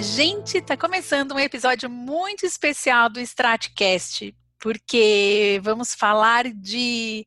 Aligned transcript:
A 0.00 0.02
gente 0.02 0.56
está 0.56 0.78
começando 0.78 1.32
um 1.32 1.38
episódio 1.38 1.90
muito 1.90 2.46
especial 2.46 3.10
do 3.10 3.20
Stratcast, 3.20 4.34
porque 4.58 5.60
vamos 5.62 5.94
falar 5.94 6.50
de 6.54 7.26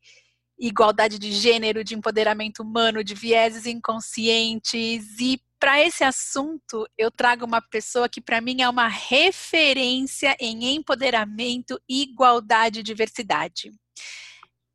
igualdade 0.57 1.19
de 1.19 1.31
gênero, 1.31 1.83
de 1.83 1.93
empoderamento 1.93 2.63
humano, 2.63 3.03
de 3.03 3.13
vieses 3.13 3.67
inconscientes 3.67 5.19
e 5.19 5.39
para 5.59 5.85
esse 5.85 6.03
assunto, 6.03 6.87
eu 6.97 7.11
trago 7.11 7.45
uma 7.45 7.61
pessoa 7.61 8.09
que 8.09 8.19
para 8.19 8.41
mim 8.41 8.63
é 8.63 8.67
uma 8.67 8.87
referência 8.87 10.35
em 10.39 10.73
empoderamento, 10.73 11.79
igualdade 11.87 12.79
e 12.79 12.83
diversidade. 12.83 13.71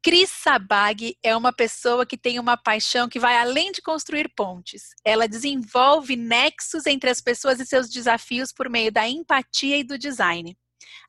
Cris 0.03 0.31
Sabag 0.31 1.17
é 1.23 1.37
uma 1.37 1.53
pessoa 1.53 2.07
que 2.07 2.17
tem 2.17 2.39
uma 2.39 2.57
paixão 2.57 3.09
que 3.09 3.19
vai 3.19 3.37
além 3.37 3.73
de 3.73 3.83
construir 3.83 4.33
pontes. 4.35 4.91
Ela 5.05 5.27
desenvolve 5.27 6.15
nexos 6.15 6.87
entre 6.87 7.11
as 7.11 7.21
pessoas 7.21 7.59
e 7.59 7.67
seus 7.67 7.89
desafios 7.91 8.53
por 8.53 8.69
meio 8.69 8.93
da 8.93 9.09
empatia 9.09 9.77
e 9.77 9.85
do 9.85 9.99
design. 9.99 10.57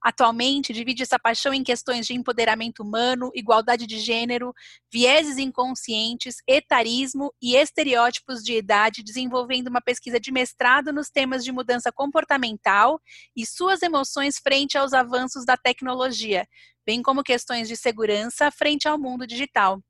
Atualmente, 0.01 0.71
divide 0.73 1.03
essa 1.03 1.19
paixão 1.19 1.53
em 1.53 1.63
questões 1.63 2.05
de 2.07 2.13
empoderamento 2.13 2.81
humano, 2.83 3.31
igualdade 3.35 3.85
de 3.85 3.99
gênero, 3.99 4.53
vieses 4.91 5.37
inconscientes, 5.37 6.37
etarismo 6.47 7.33
e 7.41 7.55
estereótipos 7.55 8.41
de 8.43 8.53
idade, 8.53 9.03
desenvolvendo 9.03 9.67
uma 9.67 9.81
pesquisa 9.81 10.19
de 10.19 10.31
mestrado 10.31 10.93
nos 10.93 11.09
temas 11.09 11.43
de 11.43 11.51
mudança 11.51 11.91
comportamental 11.91 13.01
e 13.35 13.45
suas 13.45 13.81
emoções 13.81 14.37
frente 14.39 14.77
aos 14.77 14.93
avanços 14.93 15.45
da 15.45 15.57
tecnologia, 15.57 16.47
bem 16.85 17.01
como 17.01 17.23
questões 17.23 17.67
de 17.67 17.75
segurança 17.75 18.49
frente 18.51 18.87
ao 18.87 18.97
mundo 18.97 19.27
digital. 19.27 19.81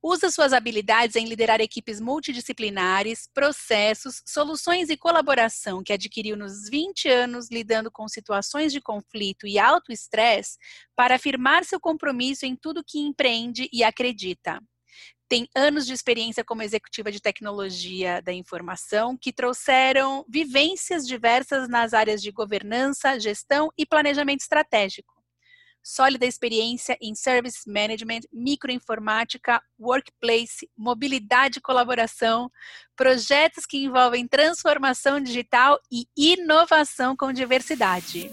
Usa 0.00 0.30
suas 0.30 0.52
habilidades 0.52 1.16
em 1.16 1.26
liderar 1.26 1.60
equipes 1.60 2.00
multidisciplinares, 2.00 3.28
processos, 3.34 4.22
soluções 4.24 4.90
e 4.90 4.96
colaboração 4.96 5.82
que 5.82 5.92
adquiriu 5.92 6.36
nos 6.36 6.68
20 6.68 7.08
anos 7.08 7.50
lidando 7.50 7.90
com 7.90 8.06
situações 8.06 8.72
de 8.72 8.80
conflito 8.80 9.44
e 9.44 9.58
alto 9.58 9.90
estresse 9.90 10.56
para 10.94 11.16
afirmar 11.16 11.64
seu 11.64 11.80
compromisso 11.80 12.46
em 12.46 12.54
tudo 12.54 12.84
que 12.86 13.00
empreende 13.00 13.68
e 13.72 13.82
acredita. 13.82 14.60
Tem 15.28 15.48
anos 15.54 15.84
de 15.84 15.92
experiência 15.92 16.44
como 16.44 16.62
executiva 16.62 17.10
de 17.10 17.20
tecnologia 17.20 18.22
da 18.22 18.32
informação 18.32 19.16
que 19.16 19.32
trouxeram 19.32 20.24
vivências 20.28 21.06
diversas 21.06 21.68
nas 21.68 21.92
áreas 21.92 22.22
de 22.22 22.30
governança, 22.30 23.18
gestão 23.18 23.68
e 23.76 23.84
planejamento 23.84 24.40
estratégico 24.40 25.17
sólida 25.88 26.26
experiência 26.26 26.98
em 27.00 27.14
Service 27.14 27.60
Management, 27.66 28.20
microinformática, 28.30 29.62
workplace, 29.80 30.68
mobilidade 30.76 31.58
e 31.58 31.62
colaboração, 31.62 32.50
projetos 32.94 33.64
que 33.64 33.78
envolvem 33.78 34.28
transformação 34.28 35.18
digital 35.18 35.80
e 35.90 36.06
inovação 36.14 37.16
com 37.16 37.32
diversidade. 37.32 38.30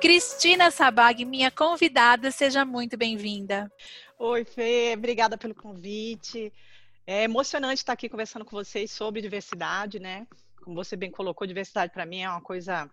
Cristina 0.00 0.72
Sabag, 0.72 1.24
minha 1.24 1.52
convidada, 1.52 2.32
seja 2.32 2.64
muito 2.64 2.96
bem-vinda. 2.96 3.70
Oi, 4.18 4.44
Fê, 4.44 4.94
obrigada 4.96 5.38
pelo 5.38 5.54
convite. 5.54 6.52
É 7.06 7.24
emocionante 7.24 7.80
estar 7.80 7.92
aqui 7.92 8.08
conversando 8.08 8.44
com 8.44 8.56
vocês 8.56 8.90
sobre 8.90 9.20
diversidade, 9.20 9.98
né? 9.98 10.26
Como 10.62 10.76
você 10.76 10.96
bem 10.96 11.10
colocou, 11.10 11.46
diversidade 11.46 11.92
para 11.92 12.06
mim 12.06 12.20
é 12.20 12.28
uma 12.28 12.40
coisa 12.40 12.90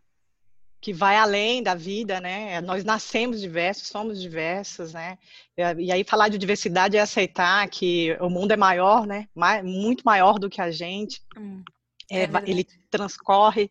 que 0.80 0.94
vai 0.94 1.18
além 1.18 1.64
da 1.64 1.76
vida, 1.76 2.22
né? 2.22 2.62
Nós 2.62 2.84
nascemos 2.84 3.42
diversos, 3.42 3.88
somos 3.88 4.22
diversos, 4.22 4.94
né? 4.94 5.18
E 5.78 5.92
aí 5.92 6.04
falar 6.04 6.30
de 6.30 6.38
diversidade 6.38 6.98
é 6.98 7.02
aceitar 7.02 7.68
que 7.70 8.16
o 8.20 8.30
mundo 8.30 8.52
é 8.52 8.58
maior, 8.58 9.06
né? 9.06 9.28
Muito 9.64 10.04
maior 10.04 10.40
do 10.40 10.50
que 10.50 10.62
a 10.62 10.72
gente. 10.72 11.22
Hum, 11.36 11.64
é, 12.10 12.24
é 12.24 12.30
ele 12.46 12.66
transcorre 12.90 13.70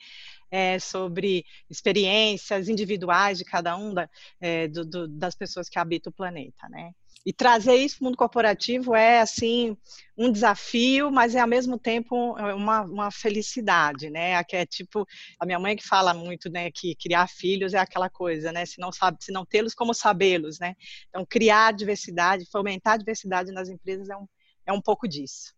é, 0.51 0.79
sobre 0.79 1.45
experiências 1.71 2.69
individuais 2.69 3.39
de 3.39 3.45
cada 3.45 3.77
um 3.77 3.95
da, 3.95 4.09
é, 4.41 4.69
do, 4.69 4.85
do, 4.85 5.09
das 5.09 5.35
pessoas 5.35 5.69
que 5.69 5.79
habitam 5.79 6.11
o 6.11 6.15
planeta, 6.15 6.69
né? 6.69 6.93
E 7.27 7.33
trazer 7.33 7.75
isso 7.75 7.99
para 7.99 8.05
o 8.05 8.07
mundo 8.07 8.17
corporativo 8.17 8.95
é, 8.95 9.21
assim, 9.21 9.77
um 10.17 10.31
desafio, 10.31 11.11
mas 11.11 11.35
é, 11.35 11.41
ao 11.41 11.49
mesmo 11.49 11.77
tempo, 11.77 12.35
uma, 12.55 12.83
uma 12.83 13.11
felicidade, 13.11 14.09
né? 14.09 14.45
Que 14.45 14.55
é 14.55 14.65
tipo, 14.65 15.05
a 15.41 15.45
minha 15.45 15.59
mãe 15.59 15.75
que 15.75 15.85
fala 15.85 16.15
muito, 16.15 16.49
né, 16.49 16.71
que 16.71 16.95
criar 16.95 17.27
filhos 17.29 17.75
é 17.75 17.79
aquela 17.79 18.09
coisa, 18.09 18.53
né? 18.53 18.65
Se 18.65 18.81
não 18.81 18.93
sabe, 18.93 19.19
se 19.21 19.33
não 19.33 19.45
tê-los, 19.45 19.75
como 19.75 19.93
sabê-los, 19.93 20.61
né? 20.61 20.77
Então, 21.09 21.27
criar 21.29 21.73
diversidade, 21.73 22.49
fomentar 22.49 22.95
a 22.95 22.99
diversidade 22.99 23.51
nas 23.51 23.69
empresas 23.69 24.09
é 24.09 24.17
um, 24.17 24.29
é 24.65 24.73
um 24.73 24.81
pouco 24.81 25.09
disso. 25.09 25.53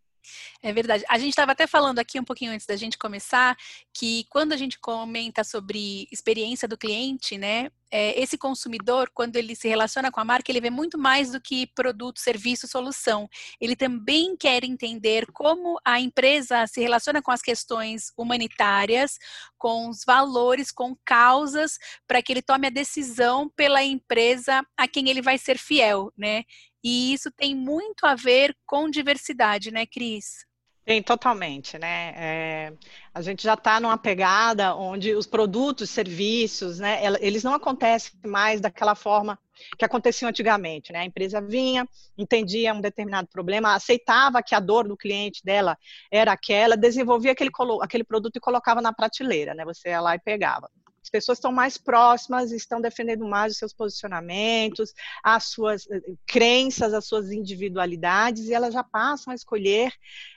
É 0.63 0.73
verdade. 0.73 1.05
A 1.09 1.19
gente 1.19 1.31
estava 1.31 1.53
até 1.53 1.67
falando 1.67 1.99
aqui 1.99 2.19
um 2.19 2.25
pouquinho 2.25 2.53
antes 2.53 2.67
da 2.67 2.77
gente 2.77 2.99
começar 2.99 3.57
que 3.93 4.25
quando 4.29 4.53
a 4.53 4.57
gente 4.57 4.79
comenta 4.79 5.45
sobre 5.45 6.09
experiência 6.11 6.67
do 6.67 6.77
cliente, 6.77 7.39
né, 7.39 7.71
é, 7.91 8.21
esse 8.21 8.37
consumidor, 8.37 9.11
quando 9.15 9.37
ele 9.37 9.55
se 9.55 9.69
relaciona 9.69 10.11
com 10.11 10.21
a 10.21 10.25
marca, 10.25 10.51
ele 10.51 10.61
vê 10.61 10.71
muito 10.71 10.99
mais 10.99 11.33
do 11.33 11.41
que 11.41 11.67
produto, 11.69 12.21
serviço, 12.21 12.69
solução. 12.69 13.29
Ele 13.61 13.75
também 13.75 14.37
quer 14.37 14.65
entender 14.65 15.27
como 15.33 15.79
a 15.85 16.01
empresa 16.01 16.67
se 16.67 16.81
relaciona 16.81 17.23
com 17.23 17.31
as 17.31 17.41
questões 17.41 18.13
humanitárias, 18.17 19.19
com 19.57 19.89
os 19.89 20.05
valores, 20.05 20.71
com 20.71 20.97
causas, 21.05 21.79
para 22.07 22.23
que 22.23 22.33
ele 22.33 22.43
tome 22.43 22.67
a 22.67 22.71
decisão 22.71 23.49
pela 23.57 23.83
empresa 23.83 24.63
a 24.77 24.87
quem 24.87 25.09
ele 25.09 25.23
vai 25.23 25.39
ser 25.39 25.59
fiel, 25.59 26.13
né? 26.17 26.45
E 26.83 27.13
isso 27.13 27.31
tem 27.31 27.55
muito 27.55 28.07
a 28.07 28.15
ver 28.15 28.57
com 28.67 28.91
diversidade, 28.91 29.71
né, 29.71 29.87
Cris? 29.87 30.47
Tem 30.89 31.03
totalmente, 31.03 31.77
né? 31.77 32.15
É, 32.17 32.73
a 33.13 33.21
gente 33.21 33.43
já 33.43 33.53
está 33.53 33.79
numa 33.79 33.99
pegada 33.99 34.75
onde 34.75 35.15
os 35.15 35.27
produtos, 35.27 35.91
serviços, 35.91 36.79
né, 36.79 37.03
eles 37.21 37.45
não 37.45 37.53
acontecem 37.53 38.13
mais 38.25 38.59
daquela 38.59 38.95
forma 38.95 39.39
que 39.79 39.85
aconteciam 39.85 40.31
antigamente, 40.31 40.91
né? 40.91 41.01
A 41.01 41.05
empresa 41.05 41.43
vinha, 41.43 41.87
entendia 42.17 42.73
um 42.73 42.81
determinado 42.81 43.29
problema, 43.29 43.75
aceitava 43.75 44.43
que 44.43 44.55
a 44.55 44.61
dor 44.61 44.89
do 44.89 44.97
cliente 44.97 45.45
dela 45.45 45.77
era 46.11 46.33
aquela, 46.33 46.75
desenvolvia 46.75 47.33
aquele, 47.33 47.51
aquele 47.83 48.05
produto 48.05 48.37
e 48.37 48.41
colocava 48.41 48.81
na 48.81 48.91
prateleira, 48.91 49.55
né? 49.55 49.67
Você 49.67 49.91
ia 49.91 50.01
lá 50.01 50.15
e 50.15 50.19
pegava. 50.19 50.71
As 51.09 51.11
pessoas 51.11 51.39
estão 51.39 51.51
mais 51.51 51.79
próximas, 51.79 52.53
estão 52.53 52.83
defendendo 52.83 53.27
mais 53.27 53.53
os 53.53 53.59
seus 53.59 53.73
posicionamentos, 53.73 54.93
as 55.25 55.45
suas 55.45 55.91
eh, 55.91 56.03
crenças, 56.27 56.93
as 56.93 57.07
suas 57.07 57.33
individualidades, 57.33 58.45
e 58.45 58.53
elas 58.53 58.75
já 58.75 58.85
passam 58.85 59.33
a 59.33 59.35
escolher 59.35 59.91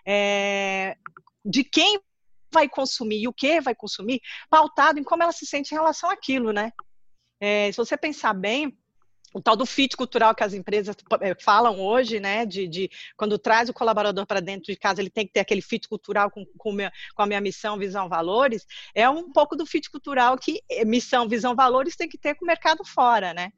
é, 0.07 0.95
de 1.43 1.65
quem 1.65 1.99
vai 2.53 2.69
consumir 2.69 3.21
e 3.21 3.27
o 3.27 3.33
que 3.33 3.59
vai 3.59 3.75
consumir, 3.75 4.21
pautado 4.49 4.97
em 4.97 5.03
como 5.03 5.23
ela 5.23 5.33
se 5.33 5.45
sente 5.45 5.73
em 5.73 5.77
relação 5.77 6.09
àquilo, 6.09 6.53
né? 6.53 6.71
É, 7.41 7.69
se 7.69 7.77
você 7.77 7.97
pensar 7.97 8.33
bem, 8.33 8.77
o 9.33 9.41
tal 9.41 9.55
do 9.55 9.65
fit 9.65 9.95
cultural 9.95 10.35
que 10.35 10.43
as 10.43 10.53
empresas 10.53 10.95
eh, 11.21 11.35
falam 11.39 11.79
hoje, 11.79 12.19
né, 12.19 12.45
de, 12.45 12.67
de 12.67 12.89
quando 13.15 13.37
traz 13.37 13.69
o 13.69 13.73
colaborador 13.73 14.25
para 14.25 14.39
dentro 14.39 14.71
de 14.71 14.75
casa, 14.75 15.01
ele 15.01 15.09
tem 15.09 15.25
que 15.25 15.33
ter 15.33 15.39
aquele 15.39 15.61
fit 15.61 15.87
cultural 15.87 16.29
com, 16.29 16.45
com, 16.57 16.71
minha, 16.71 16.91
com, 17.15 17.21
a 17.21 17.25
minha 17.25 17.41
missão, 17.41 17.77
visão, 17.77 18.09
valores, 18.09 18.65
é 18.93 19.09
um 19.09 19.31
pouco 19.31 19.55
do 19.55 19.65
fit 19.65 19.89
cultural 19.89 20.37
que 20.37 20.61
eh, 20.69 20.85
missão, 20.85 21.27
visão, 21.27 21.55
valores 21.55 21.95
tem 21.95 22.09
que 22.09 22.17
ter 22.17 22.35
com 22.35 22.45
o 22.45 22.47
mercado 22.47 22.83
fora, 22.85 23.33
né? 23.33 23.51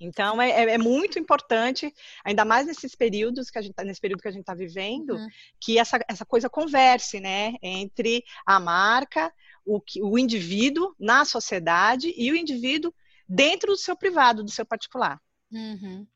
Então 0.00 0.40
é, 0.40 0.50
é, 0.50 0.70
é 0.72 0.78
muito 0.78 1.18
importante, 1.18 1.94
ainda 2.24 2.44
mais 2.44 2.66
nesses 2.66 2.94
períodos 2.94 3.50
que 3.50 3.58
a 3.58 3.62
gente 3.62 3.74
tá, 3.74 3.84
nesse 3.84 4.00
período 4.00 4.22
que 4.22 4.28
a 4.28 4.30
gente 4.30 4.40
está 4.40 4.54
vivendo, 4.54 5.10
uhum. 5.10 5.28
que 5.60 5.78
essa, 5.78 6.00
essa 6.08 6.24
coisa 6.24 6.48
converse, 6.48 7.20
né, 7.20 7.54
entre 7.62 8.24
a 8.46 8.58
marca, 8.58 9.30
o, 9.64 9.78
o 10.02 10.18
indivíduo 10.18 10.94
na 10.98 11.26
sociedade 11.26 12.14
e 12.16 12.32
o 12.32 12.36
indivíduo 12.36 12.94
dentro 13.30 13.72
do 13.72 13.78
seu 13.78 13.96
privado, 13.96 14.42
do 14.42 14.50
seu 14.50 14.66
particular. 14.66 15.20
Uhum. 15.52 16.06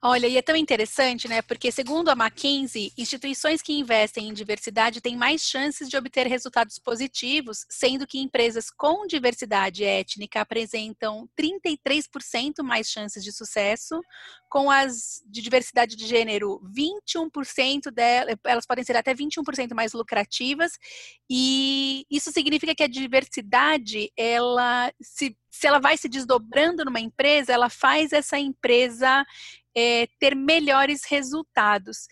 Olha, 0.00 0.28
e 0.28 0.36
é 0.36 0.42
tão 0.42 0.54
interessante, 0.54 1.26
né? 1.26 1.42
Porque, 1.42 1.72
segundo 1.72 2.08
a 2.08 2.12
McKinsey, 2.12 2.92
instituições 2.96 3.60
que 3.60 3.72
investem 3.72 4.28
em 4.28 4.32
diversidade 4.32 5.00
têm 5.00 5.16
mais 5.16 5.42
chances 5.42 5.88
de 5.88 5.96
obter 5.96 6.24
resultados 6.28 6.78
positivos, 6.78 7.66
sendo 7.68 8.06
que 8.06 8.20
empresas 8.20 8.70
com 8.70 9.08
diversidade 9.08 9.82
étnica 9.82 10.40
apresentam 10.40 11.28
33% 11.36 12.62
mais 12.62 12.88
chances 12.88 13.24
de 13.24 13.32
sucesso, 13.32 14.00
com 14.48 14.70
as 14.70 15.20
de 15.26 15.42
diversidade 15.42 15.96
de 15.96 16.06
gênero, 16.06 16.60
21% 16.72 17.90
delas, 17.90 18.36
elas 18.46 18.66
podem 18.66 18.84
ser 18.84 18.96
até 18.96 19.12
21% 19.12 19.74
mais 19.74 19.92
lucrativas, 19.94 20.78
e 21.28 22.06
isso 22.08 22.30
significa 22.30 22.72
que 22.72 22.84
a 22.84 22.88
diversidade, 22.88 24.12
ela 24.16 24.92
se, 25.02 25.36
se 25.50 25.66
ela 25.66 25.78
vai 25.78 25.96
se 25.96 26.08
desdobrando 26.08 26.84
numa 26.84 27.00
empresa, 27.00 27.52
ela 27.52 27.68
faz 27.68 28.12
essa 28.12 28.38
empresa 28.38 29.24
é, 29.76 30.06
ter 30.18 30.34
melhores 30.34 31.04
resultados. 31.04 32.06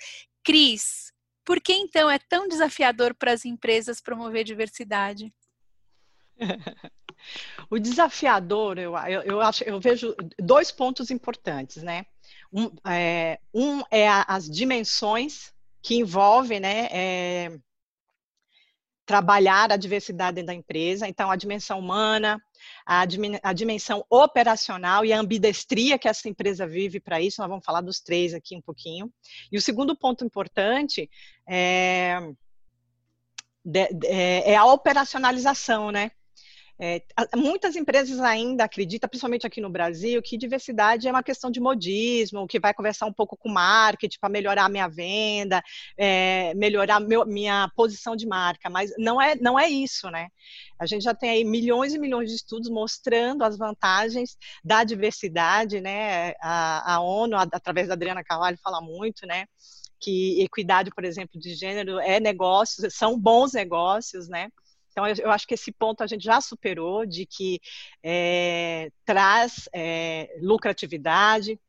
Cris, 0.44 1.12
por 1.44 1.60
que 1.60 1.72
então 1.72 2.10
é 2.10 2.18
tão 2.18 2.48
desafiador 2.48 3.14
para 3.14 3.32
as 3.32 3.44
empresas 3.44 4.00
promover 4.00 4.44
diversidade? 4.44 5.32
o 7.70 7.78
desafiador, 7.78 8.78
eu, 8.78 8.96
eu, 8.96 9.22
eu, 9.22 9.40
acho, 9.40 9.64
eu 9.64 9.80
vejo 9.80 10.14
dois 10.38 10.70
pontos 10.70 11.10
importantes, 11.10 11.82
né? 11.82 12.06
Um 12.52 12.70
é, 12.88 13.40
um 13.52 13.82
é 13.90 14.08
a, 14.08 14.22
as 14.22 14.48
dimensões 14.48 15.52
que 15.82 15.94
envolvem 15.94 16.58
né, 16.58 16.88
é, 16.90 17.58
trabalhar 19.06 19.70
a 19.70 19.76
diversidade 19.76 20.42
da 20.42 20.52
empresa. 20.52 21.06
Então, 21.06 21.30
a 21.30 21.36
dimensão 21.36 21.78
humana, 21.78 22.42
a, 22.84 23.04
a, 23.42 23.52
dimensão 23.52 24.04
operacional 24.10 25.04
e 25.04 25.12
a 25.12 25.20
ambidestria 25.20 25.98
que 25.98 26.08
essa 26.08 26.28
empresa 26.28 26.66
vive 26.66 27.00
para 27.00 27.20
isso. 27.20 27.40
Nós 27.40 27.48
vamos 27.48 27.64
falar 27.64 27.80
dos 27.80 28.00
três 28.00 28.34
aqui 28.34 28.56
um 28.56 28.60
pouquinho. 28.60 29.12
E 29.50 29.56
o 29.56 29.62
segundo 29.62 29.96
ponto 29.96 30.24
importante 30.24 31.10
é, 31.48 32.18
é, 34.04 34.56
a 34.56 34.64
operacionalização, 34.66 35.90
né? 35.90 36.10
É, 36.78 37.02
muitas 37.34 37.75
empresas 37.75 38.20
ainda 38.20 38.64
acreditam, 38.64 39.08
principalmente 39.08 39.46
aqui 39.46 39.62
no 39.62 39.70
Brasil, 39.70 40.20
que 40.20 40.37
diversidade 40.37 41.08
é 41.08 41.11
uma 41.11 41.23
questão 41.23 41.50
de 41.50 41.58
modismo, 41.58 42.46
que 42.46 42.61
vai 42.61 42.75
conversar 42.75 43.06
um 43.06 43.12
pouco 43.12 43.34
com 43.34 43.49
marketing 43.49 44.19
para 44.20 44.28
melhorar 44.28 44.67
a 44.67 44.69
minha 44.69 44.87
venda, 44.87 45.62
é, 45.96 46.52
melhorar 46.55 47.00
meu, 47.00 47.25
minha 47.25 47.70
posição 47.75 48.14
de 48.14 48.26
marca, 48.26 48.69
mas 48.69 48.93
não 48.99 49.20
é, 49.20 49.34
não 49.37 49.58
é 49.58 49.69
isso, 49.69 50.11
né? 50.11 50.28
A 50.78 50.84
gente 50.84 51.02
já 51.02 51.14
tem 51.14 51.31
aí 51.31 51.44
milhões 51.44 51.94
e 51.94 51.99
milhões 51.99 52.28
de 52.28 52.37
estudos 52.37 52.69
mostrando 52.69 53.43
as 53.43 53.56
vantagens 53.56 54.37
da 54.62 54.84
diversidade, 54.84 55.81
né? 55.81 56.34
A, 56.43 56.96
a 56.96 57.00
ONU, 57.00 57.37
através 57.37 57.88
da 57.88 57.94
Adriana 57.94 58.23
Carvalho, 58.23 58.58
fala 58.62 58.82
muito, 58.82 59.26
né? 59.26 59.46
Que 59.99 60.43
equidade, 60.43 60.90
por 60.90 61.05
exemplo, 61.05 61.40
de 61.40 61.55
gênero 61.55 61.99
é 62.00 62.20
negócios, 62.20 62.94
são 62.94 63.19
bons 63.19 63.55
negócios, 63.55 64.28
né? 64.28 64.50
Então, 64.96 65.06
eu, 65.06 65.14
eu, 65.16 65.31
acho 65.31 65.46
que 65.46 65.52
esse 65.52 65.70
ponto 65.70 66.02
a 66.02 66.06
gente 66.06 66.25
já 66.25 66.40
superou, 66.40 67.04
de 67.04 67.26
que 67.26 67.60
é, 68.02 68.90
traz 69.04 69.69
é, 69.70 70.38
lucratividade, 70.40 71.60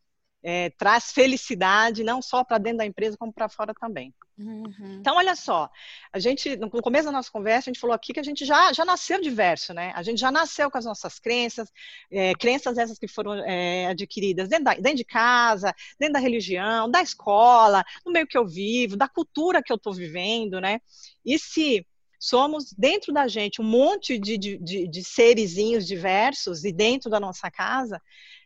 é, 0.41 0.69
traz 0.69 1.11
felicidade, 1.11 2.05
não 2.05 2.21
só 2.21 2.41
para 2.41 2.57
dentro 2.57 2.77
da 2.77 2.85
empresa, 2.85 3.17
como 3.17 3.33
para 3.33 3.49
fora 3.49 3.73
também. 3.73 4.13
Uhum. 4.37 4.99
Então, 5.01 5.17
olha 5.17 5.35
só, 5.35 5.69
a 6.13 6.19
gente, 6.19 6.55
no 6.55 6.69
começo 6.69 7.07
da 7.07 7.11
nossa 7.11 7.29
conversa, 7.29 7.69
a 7.69 7.73
gente 7.73 7.81
falou 7.81 7.93
aqui 7.93 8.13
que 8.13 8.19
a 8.21 8.23
gente 8.23 8.45
já, 8.45 8.71
já 8.71 8.85
nasceu 8.85 9.19
diverso, 9.19 9.73
né? 9.73 9.91
A 9.93 10.03
gente 10.03 10.19
já 10.19 10.31
nasceu 10.31 10.71
com 10.71 10.77
as 10.77 10.85
nossas 10.85 11.19
crenças, 11.19 11.69
é, 12.09 12.33
crenças 12.33 12.77
essas 12.77 12.97
que 12.97 13.09
foram 13.09 13.33
é, 13.43 13.87
adquiridas 13.87 14.47
dentro, 14.47 14.63
da, 14.63 14.73
dentro 14.75 14.95
de 14.95 15.03
casa, 15.03 15.75
dentro 15.99 16.13
da 16.13 16.19
religião, 16.19 16.89
da 16.89 17.01
escola, 17.01 17.83
no 18.05 18.13
meio 18.13 18.27
que 18.27 18.37
eu 18.37 18.47
vivo, 18.47 18.95
da 18.95 19.09
cultura 19.09 19.61
que 19.61 19.73
eu 19.73 19.75
estou 19.75 19.93
vivendo, 19.93 20.61
né? 20.61 20.79
E 21.25 21.37
se 21.37 21.85
somos 22.19 22.73
dentro 22.73 23.13
da 23.13 23.27
gente 23.27 23.61
um 23.61 23.65
monte 23.65 24.17
de, 24.17 24.37
de, 24.37 24.57
de, 24.57 24.87
de 24.87 25.85
diversos 25.85 26.63
e 26.63 26.71
dentro 26.71 27.09
da 27.09 27.19
nossa 27.19 27.49
casa 27.51 28.01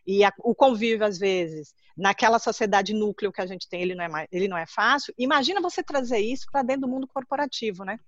e 0.06 0.24
a, 0.24 0.32
o 0.38 0.54
convívio 0.54 1.06
às 1.06 1.18
vezes 1.18 1.74
naquela 1.96 2.38
sociedade 2.38 2.92
núcleo 2.92 3.32
que 3.32 3.40
a 3.40 3.46
gente 3.46 3.68
tem 3.68 3.82
ele 3.82 3.94
não 3.94 4.04
é 4.04 4.26
ele 4.30 4.48
não 4.48 4.56
é 4.56 4.66
fácil. 4.66 5.14
Imagina 5.16 5.60
você 5.60 5.82
trazer 5.82 6.18
isso 6.18 6.46
para 6.50 6.62
dentro 6.62 6.82
do 6.82 6.88
mundo 6.88 7.06
corporativo 7.06 7.84
né? 7.84 7.98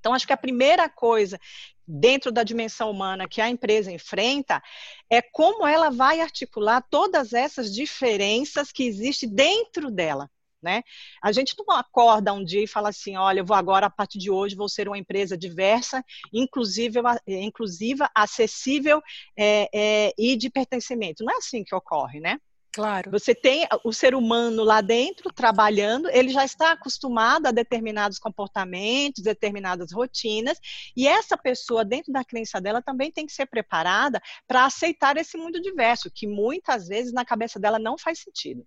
Então 0.00 0.12
acho 0.12 0.26
que 0.26 0.32
a 0.34 0.36
primeira 0.38 0.88
coisa 0.88 1.38
dentro 1.86 2.30
da 2.30 2.42
dimensão 2.42 2.90
humana 2.90 3.28
que 3.28 3.40
a 3.40 3.48
empresa 3.48 3.90
enfrenta 3.90 4.62
é 5.08 5.22
como 5.22 5.66
ela 5.66 5.90
vai 5.90 6.20
articular 6.20 6.82
todas 6.90 7.32
essas 7.32 7.72
diferenças 7.74 8.70
que 8.70 8.84
existem 8.84 9.28
dentro 9.28 9.90
dela 9.90 10.30
né? 10.64 10.82
A 11.22 11.30
gente 11.30 11.54
não 11.56 11.76
acorda 11.76 12.32
um 12.32 12.42
dia 12.42 12.64
e 12.64 12.66
fala 12.66 12.88
assim, 12.88 13.16
olha, 13.16 13.40
eu 13.40 13.44
vou 13.44 13.56
agora, 13.56 13.86
a 13.86 13.90
partir 13.90 14.18
de 14.18 14.30
hoje, 14.30 14.56
vou 14.56 14.68
ser 14.68 14.88
uma 14.88 14.98
empresa 14.98 15.36
diversa, 15.36 16.02
inclusive, 16.32 16.98
inclusiva, 17.28 18.10
acessível 18.14 19.00
é, 19.38 19.68
é, 19.72 20.12
e 20.18 20.36
de 20.36 20.50
pertencimento. 20.50 21.22
Não 21.22 21.32
é 21.32 21.36
assim 21.36 21.62
que 21.62 21.74
ocorre, 21.74 22.18
né? 22.18 22.38
Claro. 22.74 23.08
Você 23.12 23.36
tem 23.36 23.68
o 23.84 23.92
ser 23.92 24.16
humano 24.16 24.64
lá 24.64 24.80
dentro 24.80 25.32
trabalhando, 25.32 26.08
ele 26.10 26.30
já 26.30 26.44
está 26.44 26.72
acostumado 26.72 27.46
a 27.46 27.52
determinados 27.52 28.18
comportamentos, 28.18 29.22
determinadas 29.22 29.92
rotinas, 29.92 30.58
e 30.96 31.06
essa 31.06 31.38
pessoa, 31.38 31.84
dentro 31.84 32.12
da 32.12 32.24
crença 32.24 32.60
dela, 32.60 32.82
também 32.82 33.12
tem 33.12 33.26
que 33.26 33.32
ser 33.32 33.46
preparada 33.46 34.20
para 34.48 34.64
aceitar 34.64 35.16
esse 35.16 35.36
mundo 35.36 35.60
diverso, 35.60 36.10
que 36.12 36.26
muitas 36.26 36.88
vezes 36.88 37.12
na 37.12 37.24
cabeça 37.24 37.60
dela 37.60 37.78
não 37.78 37.96
faz 37.96 38.18
sentido 38.18 38.66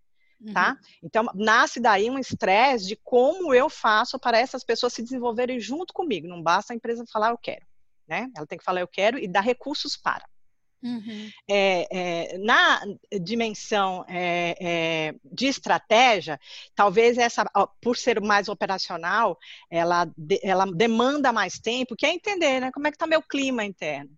tá? 0.53 0.71
Uhum. 0.71 0.77
Então, 1.03 1.25
nasce 1.33 1.79
daí 1.79 2.09
um 2.09 2.19
estresse 2.19 2.87
de 2.87 2.95
como 2.95 3.53
eu 3.53 3.69
faço 3.69 4.19
para 4.19 4.37
essas 4.37 4.63
pessoas 4.63 4.93
se 4.93 5.03
desenvolverem 5.03 5.59
junto 5.59 5.93
comigo. 5.93 6.27
Não 6.27 6.41
basta 6.41 6.73
a 6.73 6.75
empresa 6.75 7.05
falar 7.11 7.31
eu 7.31 7.37
quero, 7.37 7.65
né? 8.07 8.29
Ela 8.35 8.45
tem 8.45 8.57
que 8.57 8.63
falar 8.63 8.81
eu 8.81 8.87
quero 8.87 9.17
e 9.17 9.27
dar 9.27 9.41
recursos 9.41 9.97
para. 9.97 10.25
Uhum. 10.83 11.31
É, 11.49 11.87
é, 12.35 12.37
na 12.37 12.81
dimensão 13.19 14.05
é, 14.07 14.55
é 14.59 15.15
de 15.25 15.47
estratégia, 15.47 16.39
talvez 16.75 17.17
essa, 17.17 17.43
por 17.81 17.97
ser 17.97 18.21
mais 18.21 18.47
operacional, 18.47 19.37
ela, 19.71 20.07
ela 20.43 20.65
demanda 20.67 21.33
mais 21.33 21.57
tempo, 21.57 21.95
que 21.95 22.05
é 22.05 22.13
entender 22.13 22.59
né, 22.59 22.71
como 22.71 22.87
é 22.87 22.91
que 22.91 22.95
está 22.95 23.07
meu 23.07 23.23
clima 23.23 23.65
interno 23.65 24.11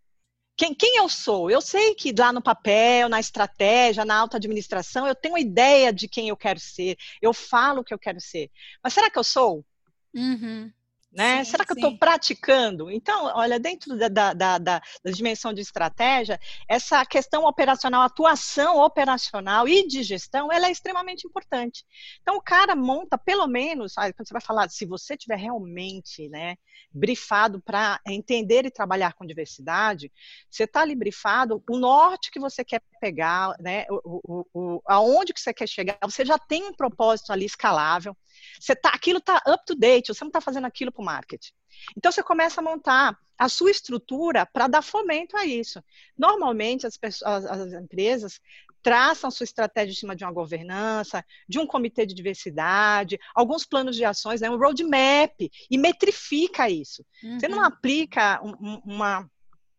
quem, 0.59 0.75
quem 0.75 0.97
eu 0.97 1.07
sou? 1.07 1.49
Eu 1.49 1.61
sei 1.61 1.95
que 1.95 2.13
lá 2.17 2.33
no 2.33 2.41
papel, 2.41 3.07
na 3.07 3.17
estratégia, 3.17 4.03
na 4.03 4.17
alta 4.17 4.35
administração, 4.35 5.07
eu 5.07 5.15
tenho 5.15 5.37
ideia 5.37 5.93
de 5.93 6.05
quem 6.05 6.27
eu 6.27 6.35
quero 6.35 6.59
ser, 6.59 6.97
eu 7.21 7.33
falo 7.33 7.79
o 7.79 7.83
que 7.83 7.93
eu 7.93 7.97
quero 7.97 8.19
ser. 8.19 8.51
Mas 8.83 8.93
será 8.93 9.09
que 9.09 9.17
eu 9.17 9.23
sou? 9.23 9.65
Uhum. 10.13 10.69
Né? 11.11 11.43
Sim, 11.43 11.51
Será 11.51 11.65
que 11.65 11.73
sim. 11.73 11.81
eu 11.81 11.87
estou 11.87 11.97
praticando? 11.97 12.91
Então, 12.91 13.31
olha, 13.35 13.59
dentro 13.59 13.97
da, 13.97 14.07
da, 14.07 14.33
da, 14.33 14.57
da, 14.59 14.81
dimensão 15.11 15.51
de 15.51 15.61
estratégia, 15.61 16.39
essa 16.67 17.03
questão 17.03 17.45
operacional, 17.45 18.03
atuação 18.03 18.77
operacional 18.77 19.67
e 19.67 19.87
de 19.87 20.03
gestão, 20.03 20.51
ela 20.51 20.67
é 20.67 20.71
extremamente 20.71 21.25
importante. 21.25 21.83
Então, 22.21 22.37
o 22.37 22.41
cara 22.41 22.75
monta, 22.75 23.17
pelo 23.17 23.47
menos, 23.47 23.95
quando 23.95 24.27
você 24.27 24.33
vai 24.33 24.41
falar, 24.41 24.69
se 24.69 24.85
você 24.85 25.17
tiver 25.17 25.37
realmente 25.37 26.29
né, 26.29 26.55
brifado 26.91 27.59
para 27.59 27.99
entender 28.07 28.65
e 28.65 28.71
trabalhar 28.71 29.13
com 29.13 29.25
diversidade, 29.25 30.11
você 30.49 30.65
está 30.65 30.81
ali 30.81 30.95
brifado, 30.95 31.63
o 31.67 31.77
norte 31.77 32.29
que 32.29 32.39
você 32.39 32.63
quer 32.63 32.83
pegar, 33.01 33.55
né, 33.59 33.85
o, 33.89 34.21
o, 34.23 34.45
o, 34.53 34.81
aonde 34.85 35.33
que 35.33 35.41
você 35.41 35.53
quer 35.53 35.67
chegar, 35.67 35.97
você 36.03 36.23
já 36.23 36.37
tem 36.37 36.65
um 36.65 36.73
propósito 36.73 37.31
ali 37.31 37.45
escalável, 37.45 38.15
você 38.59 38.75
tá, 38.75 38.89
aquilo 38.89 39.19
está 39.19 39.41
up 39.47 39.63
to 39.65 39.75
date, 39.75 40.07
você 40.07 40.23
não 40.23 40.29
está 40.29 40.41
fazendo 40.41 40.65
aquilo 40.65 40.91
para 40.91 41.01
o 41.01 41.05
marketing. 41.05 41.51
Então 41.95 42.11
você 42.11 42.21
começa 42.23 42.61
a 42.61 42.63
montar 42.63 43.17
a 43.37 43.47
sua 43.47 43.71
estrutura 43.71 44.45
para 44.45 44.67
dar 44.67 44.81
fomento 44.81 45.37
a 45.37 45.45
isso. 45.45 45.81
Normalmente 46.17 46.85
as, 46.85 46.97
pessoas, 46.97 47.45
as 47.45 47.73
empresas 47.73 48.39
traçam 48.81 49.31
sua 49.31 49.43
estratégia 49.43 49.91
em 49.91 49.95
cima 49.95 50.15
de 50.15 50.23
uma 50.23 50.31
governança, 50.31 51.23
de 51.47 51.59
um 51.59 51.67
comitê 51.67 52.05
de 52.05 52.13
diversidade, 52.13 53.19
alguns 53.35 53.65
planos 53.65 53.95
de 53.95 54.05
ações, 54.05 54.41
né, 54.41 54.49
um 54.49 54.57
roadmap, 54.57 55.49
e 55.69 55.77
metrifica 55.77 56.69
isso. 56.69 57.05
Uhum. 57.23 57.39
Você 57.39 57.47
não 57.47 57.59
uhum. 57.59 57.65
aplica 57.65 58.41
um, 58.43 58.81
uma 58.85 59.29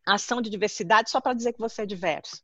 ação 0.06 0.40
de 0.40 0.50
diversidade 0.50 1.10
só 1.10 1.20
para 1.20 1.34
dizer 1.34 1.52
que 1.52 1.60
você 1.60 1.82
é 1.82 1.86
diverso. 1.86 2.42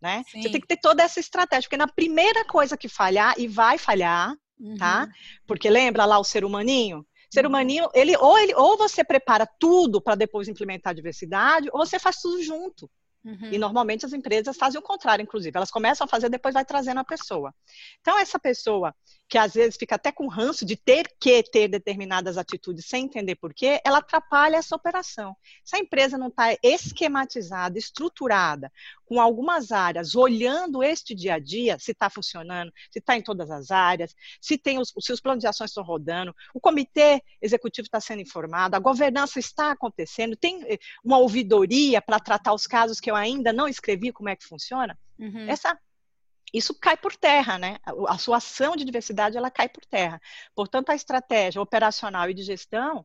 Né? 0.00 0.22
Você 0.30 0.50
tem 0.50 0.60
que 0.60 0.66
ter 0.66 0.76
toda 0.76 1.02
essa 1.02 1.18
estratégia, 1.18 1.62
porque 1.62 1.76
na 1.76 1.88
primeira 1.88 2.44
coisa 2.44 2.76
que 2.76 2.88
falhar, 2.88 3.34
e 3.38 3.48
vai 3.48 3.78
falhar? 3.78 4.34
Uhum. 4.58 4.76
tá? 4.76 5.08
Porque 5.46 5.68
lembra 5.70 6.04
lá 6.04 6.18
o 6.18 6.24
ser 6.24 6.44
humaninho? 6.44 7.06
Ser 7.30 7.44
uhum. 7.44 7.50
humaninho, 7.50 7.88
ele 7.94 8.16
ou, 8.16 8.38
ele 8.38 8.54
ou 8.54 8.76
você 8.76 9.04
prepara 9.04 9.46
tudo 9.58 10.00
para 10.00 10.14
depois 10.14 10.48
implementar 10.48 10.92
a 10.92 10.94
diversidade, 10.94 11.68
ou 11.72 11.84
você 11.84 11.98
faz 11.98 12.16
tudo 12.16 12.42
junto. 12.42 12.90
Uhum. 13.26 13.50
E 13.50 13.58
normalmente 13.58 14.06
as 14.06 14.12
empresas 14.12 14.56
fazem 14.56 14.78
o 14.78 14.82
contrário, 14.82 15.20
inclusive. 15.20 15.56
Elas 15.56 15.70
começam 15.70 16.04
a 16.04 16.08
fazer, 16.08 16.28
depois 16.28 16.54
vai 16.54 16.64
trazendo 16.64 17.00
a 17.00 17.04
pessoa. 17.04 17.52
Então, 18.00 18.16
essa 18.20 18.38
pessoa 18.38 18.94
que 19.28 19.36
às 19.36 19.54
vezes 19.54 19.76
fica 19.76 19.96
até 19.96 20.12
com 20.12 20.28
ranço 20.28 20.64
de 20.64 20.76
ter 20.76 21.12
que 21.18 21.42
ter 21.42 21.66
determinadas 21.66 22.38
atitudes 22.38 22.86
sem 22.86 23.06
entender 23.06 23.34
por 23.34 23.52
quê, 23.52 23.80
ela 23.84 23.98
atrapalha 23.98 24.56
essa 24.56 24.76
operação. 24.76 25.36
Se 25.64 25.74
a 25.74 25.80
empresa 25.80 26.16
não 26.16 26.28
está 26.28 26.56
esquematizada, 26.62 27.76
estruturada, 27.76 28.70
com 29.04 29.20
algumas 29.20 29.72
áreas, 29.72 30.14
olhando 30.14 30.82
este 30.82 31.14
dia 31.14 31.34
a 31.34 31.38
dia, 31.38 31.78
se 31.78 31.92
está 31.92 32.10
funcionando, 32.10 32.72
se 32.90 32.98
está 32.98 33.16
em 33.16 33.22
todas 33.22 33.50
as 33.50 33.70
áreas, 33.70 34.14
se 34.40 34.58
tem 34.58 34.78
os, 34.78 34.92
se 35.00 35.12
os 35.12 35.20
planos 35.20 35.40
de 35.40 35.46
ações 35.46 35.70
estão 35.70 35.84
rodando, 35.84 36.34
o 36.52 36.60
comitê 36.60 37.22
executivo 37.40 37.86
está 37.86 38.00
sendo 38.00 38.22
informado, 38.22 38.74
a 38.74 38.80
governança 38.80 39.38
está 39.38 39.70
acontecendo, 39.70 40.36
tem 40.36 40.62
eh, 40.64 40.78
uma 41.04 41.18
ouvidoria 41.18 42.02
para 42.02 42.18
tratar 42.18 42.52
os 42.52 42.66
casos 42.66 43.00
que 43.00 43.10
eu 43.10 43.15
ainda 43.16 43.52
não 43.52 43.68
escrevi 43.68 44.12
como 44.12 44.28
é 44.28 44.36
que 44.36 44.46
funciona. 44.46 44.98
Uhum. 45.18 45.48
Essa 45.48 45.78
isso 46.54 46.72
cai 46.74 46.96
por 46.96 47.16
terra, 47.16 47.58
né? 47.58 47.76
A 48.08 48.16
sua 48.18 48.36
ação 48.36 48.76
de 48.76 48.84
diversidade 48.84 49.36
ela 49.36 49.50
cai 49.50 49.68
por 49.68 49.84
terra. 49.84 50.20
Portanto, 50.54 50.90
a 50.90 50.94
estratégia 50.94 51.60
operacional 51.60 52.30
e 52.30 52.34
de 52.34 52.42
gestão 52.42 53.04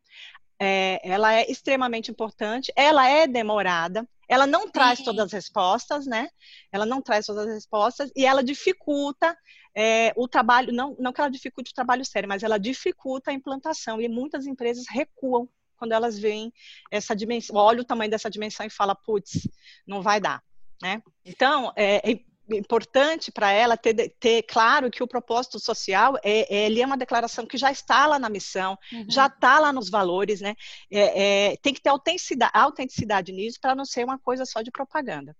é, 0.60 1.02
ela 1.04 1.34
é 1.34 1.50
extremamente 1.50 2.12
importante, 2.12 2.72
ela 2.76 3.10
é 3.10 3.26
demorada, 3.26 4.08
ela 4.30 4.46
não 4.46 4.70
traz 4.70 5.02
todas 5.02 5.26
as 5.26 5.34
respostas, 5.34 6.06
né? 6.06 6.30
Ela 6.72 6.86
não 6.86 7.02
traz 7.02 7.26
todas 7.26 7.48
as 7.48 7.54
respostas 7.56 8.12
e 8.16 8.26
ela 8.26 8.44
dificulta 8.44 9.36
é, 9.76 10.14
o 10.16 10.28
trabalho, 10.28 10.72
não, 10.72 10.96
não 11.00 11.12
que 11.12 11.20
ela 11.20 11.30
dificulte 11.30 11.72
o 11.72 11.76
trabalho 11.76 12.06
sério, 12.06 12.30
mas 12.30 12.44
ela 12.44 12.60
dificulta 12.60 13.32
a 13.32 13.34
implantação 13.34 14.00
e 14.00 14.08
muitas 14.08 14.46
empresas 14.46 14.86
recuam 14.88 15.50
quando 15.82 15.94
elas 15.94 16.20
veem 16.20 16.54
essa 16.92 17.16
dimensão, 17.16 17.56
olha 17.56 17.82
o 17.82 17.86
tamanho 17.86 18.12
dessa 18.12 18.30
dimensão 18.30 18.64
e 18.64 18.70
fala, 18.70 18.94
putz, 18.94 19.50
não 19.88 20.00
vai 20.00 20.22
dar, 20.22 20.44
né? 20.80 21.02
Então, 21.26 21.74
é, 21.76 22.12
é 22.12 22.20
importante 22.56 23.32
para 23.32 23.52
ela 23.52 23.76
ter, 23.76 24.14
ter 24.20 24.44
claro 24.44 24.92
que 24.92 25.02
o 25.02 25.08
propósito 25.08 25.60
social 25.60 26.18
é, 26.24 26.54
é, 26.56 26.66
ele 26.68 26.84
é 26.84 26.86
uma 26.86 26.98
declaração 26.98 27.48
que 27.48 27.58
já 27.58 27.72
está 27.72 28.06
lá 28.06 28.20
na 28.20 28.30
missão, 28.30 28.78
uhum. 28.94 29.06
já 29.10 29.26
está 29.26 29.58
lá 29.58 29.74
nos 29.74 29.90
valores, 29.90 30.40
né? 30.40 30.54
É, 30.92 31.54
é, 31.54 31.58
tem 31.58 31.74
que 31.74 31.82
ter 31.82 31.90
autenticidade, 31.90 32.52
autenticidade 32.54 33.32
nisso 33.32 33.58
para 33.60 33.74
não 33.74 33.86
ser 33.86 34.04
uma 34.04 34.20
coisa 34.20 34.46
só 34.46 34.62
de 34.62 34.70
propaganda. 34.70 35.36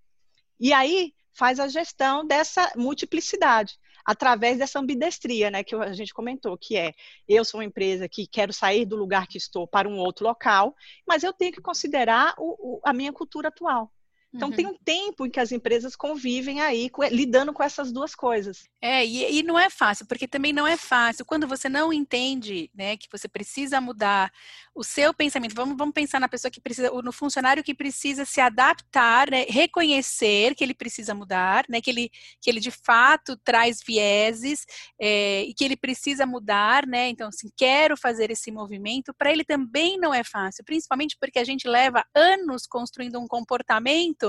E 0.60 0.74
aí 0.74 1.14
faz 1.34 1.60
a 1.60 1.68
gestão 1.68 2.26
dessa 2.26 2.72
multiplicidade 2.76 3.78
através 4.06 4.58
dessa 4.58 4.80
ambidestria, 4.80 5.52
né, 5.52 5.64
que 5.64 5.76
a 5.76 5.94
gente 5.94 6.14
comentou, 6.14 6.58
que 6.58 6.78
é 6.78 6.94
eu 7.28 7.44
sou 7.46 7.60
uma 7.60 7.66
empresa 7.66 8.08
que 8.08 8.28
quero 8.28 8.54
sair 8.54 8.86
do 8.86 8.96
lugar 8.96 9.28
que 9.28 9.38
estou 9.38 9.68
para 9.68 9.88
um 9.88 9.98
outro 9.98 10.26
local, 10.26 10.76
mas 11.08 11.24
eu 11.24 11.34
tenho 11.34 11.52
que 11.52 11.62
considerar 11.62 12.34
o, 12.38 12.78
o, 12.78 12.82
a 12.84 12.94
minha 12.94 13.14
cultura 13.14 13.50
atual. 13.50 13.92
Então, 14.34 14.48
uhum. 14.48 14.56
tem 14.56 14.66
um 14.66 14.78
tempo 14.78 15.26
em 15.26 15.30
que 15.30 15.40
as 15.40 15.52
empresas 15.52 15.94
convivem 15.94 16.62
aí, 16.62 16.90
com, 16.90 17.04
lidando 17.04 17.52
com 17.52 17.62
essas 17.62 17.92
duas 17.92 18.16
coisas. 18.16 18.64
É, 18.82 19.06
e, 19.06 19.40
e, 19.40 19.44
não 19.44 19.60
é 19.60 19.70
fácil, 19.70 20.06
porque 20.06 20.28
também 20.28 20.54
não 20.54 20.66
é 20.66 20.78
fácil. 20.78 21.26
Quando 21.26 21.46
você 21.46 21.68
não 21.68 21.92
entende 21.92 22.72
né, 22.74 22.96
que 22.96 23.10
você 23.12 23.28
precisa 23.28 23.82
mudar 23.82 24.32
o 24.74 24.84
seu 24.86 25.14
pensamento, 25.14 25.54
vamos, 25.54 25.76
vamos 25.78 25.94
pensar 25.94 26.20
na 26.20 26.30
pessoa 26.30 26.50
que 26.50 26.62
precisa, 26.62 26.90
no 26.90 27.12
funcionário 27.12 27.64
que 27.64 27.74
precisa 27.74 28.24
se 28.24 28.40
adaptar, 28.40 29.30
né, 29.30 29.46
reconhecer 29.50 30.56
que 30.56 30.64
ele 30.64 30.74
precisa 30.74 31.14
mudar, 31.14 31.66
né, 31.68 31.82
que, 31.82 31.90
ele, 31.90 32.10
que 32.40 32.50
ele 32.50 32.62
de 32.62 32.72
fato 32.72 33.36
traz 33.36 33.82
vieses 33.86 34.66
é, 35.00 35.44
e 35.44 35.54
que 35.54 35.66
ele 35.66 35.76
precisa 35.76 36.26
mudar, 36.26 36.88
né? 36.88 37.10
Então, 37.10 37.28
assim, 37.28 37.50
quero 37.58 37.98
fazer 37.98 38.32
esse 38.32 38.50
movimento, 38.50 39.14
para 39.14 39.32
ele 39.32 39.44
também 39.44 39.98
não 40.00 40.14
é 40.14 40.24
fácil, 40.24 40.64
principalmente 40.64 41.18
porque 41.20 41.40
a 41.40 41.44
gente 41.44 41.68
leva 41.68 42.06
anos 42.16 42.66
construindo 42.66 43.20
um 43.20 43.28
comportamento 43.28 44.21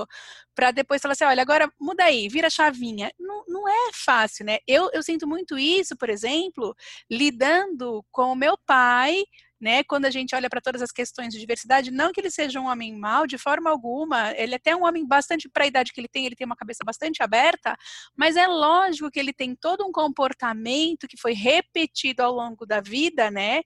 para 0.55 0.71
depois 0.71 1.01
falar 1.01 1.13
assim, 1.13 1.25
olha, 1.25 1.43
agora 1.43 1.71
muda 1.81 2.05
aí, 2.05 2.29
vira 2.29 2.47
a 2.49 2.51
chavinha. 2.51 3.11
Não, 3.19 3.45
não 3.49 3.69
é 3.69 3.91
fácil, 3.93 4.45
né? 4.45 4.59
Eu, 4.67 4.91
eu 4.93 5.03
sinto 5.03 5.27
muito 5.27 5.59
isso, 5.59 5.97
por 5.97 6.09
exemplo, 6.11 6.75
lidando 7.11 8.05
com 8.11 8.33
o 8.33 8.37
meu 8.37 8.57
pai, 8.67 9.23
né, 9.63 9.85
quando 9.85 10.07
a 10.07 10.11
gente 10.11 10.35
olha 10.35 10.51
para 10.51 10.61
todas 10.61 10.83
as 10.83 10.91
questões 10.91 11.33
de 11.33 11.39
diversidade, 11.39 11.93
não 11.93 12.11
que 12.13 12.21
ele 12.21 12.33
seja 12.33 12.61
um 12.61 12.67
homem 12.67 12.99
mau 12.99 13.29
de 13.29 13.39
forma 13.39 13.71
alguma, 13.71 14.33
ele 14.37 14.55
é 14.55 14.57
até 14.57 14.75
um 14.75 14.85
homem 14.85 15.07
bastante 15.07 15.49
para 15.49 15.63
a 15.63 15.67
idade 15.69 15.93
que 15.93 16.01
ele 16.01 16.09
tem, 16.09 16.27
ele 16.27 16.35
tem 16.35 16.45
uma 16.45 16.57
cabeça 16.57 16.83
bastante 16.85 17.23
aberta, 17.23 17.77
mas 18.17 18.35
é 18.37 18.49
lógico 18.49 19.09
que 19.09 19.21
ele 19.21 19.33
tem 19.33 19.55
todo 19.55 19.87
um 19.87 19.93
comportamento 19.93 21.07
que 21.07 21.17
foi 21.17 21.33
repetido 21.33 22.25
ao 22.25 22.33
longo 22.33 22.67
da 22.67 22.81
vida, 22.81 23.31
né? 23.31 23.63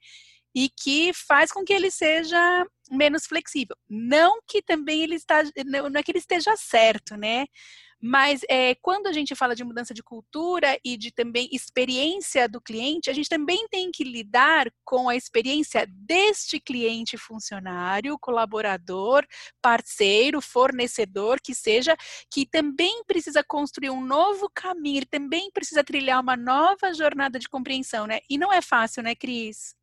E 0.57 0.71
que 0.71 1.13
faz 1.13 1.53
com 1.53 1.63
que 1.63 1.73
ele 1.75 1.91
seja 1.91 2.67
menos 2.91 3.27
flexível. 3.27 3.77
Não 3.87 4.41
que 4.49 4.63
também 4.63 5.03
ele 5.03 5.17
está, 5.17 5.43
não 5.67 6.01
é 6.01 6.03
que 6.03 6.11
ele 6.11 6.19
esteja 6.19 6.57
certo, 6.57 7.15
né? 7.15 7.45
Mas 8.01 8.41
é, 8.49 8.75
quando 8.77 9.07
a 9.07 9.13
gente 9.13 9.35
fala 9.35 9.55
de 9.55 9.65
mudança 9.65 9.93
de 9.93 10.03
cultura 10.03 10.79
e 10.85 10.97
de 10.97 11.11
também 11.11 11.49
experiência 11.53 12.49
do 12.49 12.61
cliente, 12.61 13.11
a 13.11 13.13
gente 13.13 13.29
também 13.29 13.67
tem 13.69 13.91
que 13.91 14.05
lidar 14.05 14.71
com 14.85 15.11
a 15.11 15.17
experiência 15.17 15.87
deste 15.91 16.59
cliente 16.59 17.19
funcionário, 17.19 18.19
colaborador, 18.19 19.27
parceiro, 19.61 20.41
fornecedor, 20.41 21.39
que 21.43 21.55
seja, 21.55 21.97
que 22.31 22.47
também 22.47 23.03
precisa 23.07 23.43
construir 23.43 23.91
um 23.91 24.05
novo 24.05 24.51
caminho, 24.55 24.99
ele 24.99 25.07
também 25.07 25.51
precisa 25.51 25.85
trilhar 25.85 26.21
uma 26.23 26.37
nova 26.37 26.95
jornada 26.95 27.39
de 27.39 27.49
compreensão, 27.49 28.07
né? 28.07 28.21
E 28.31 28.39
não 28.39 28.53
é 28.53 28.63
fácil, 28.63 29.03
né, 29.03 29.15
Cris? 29.15 29.75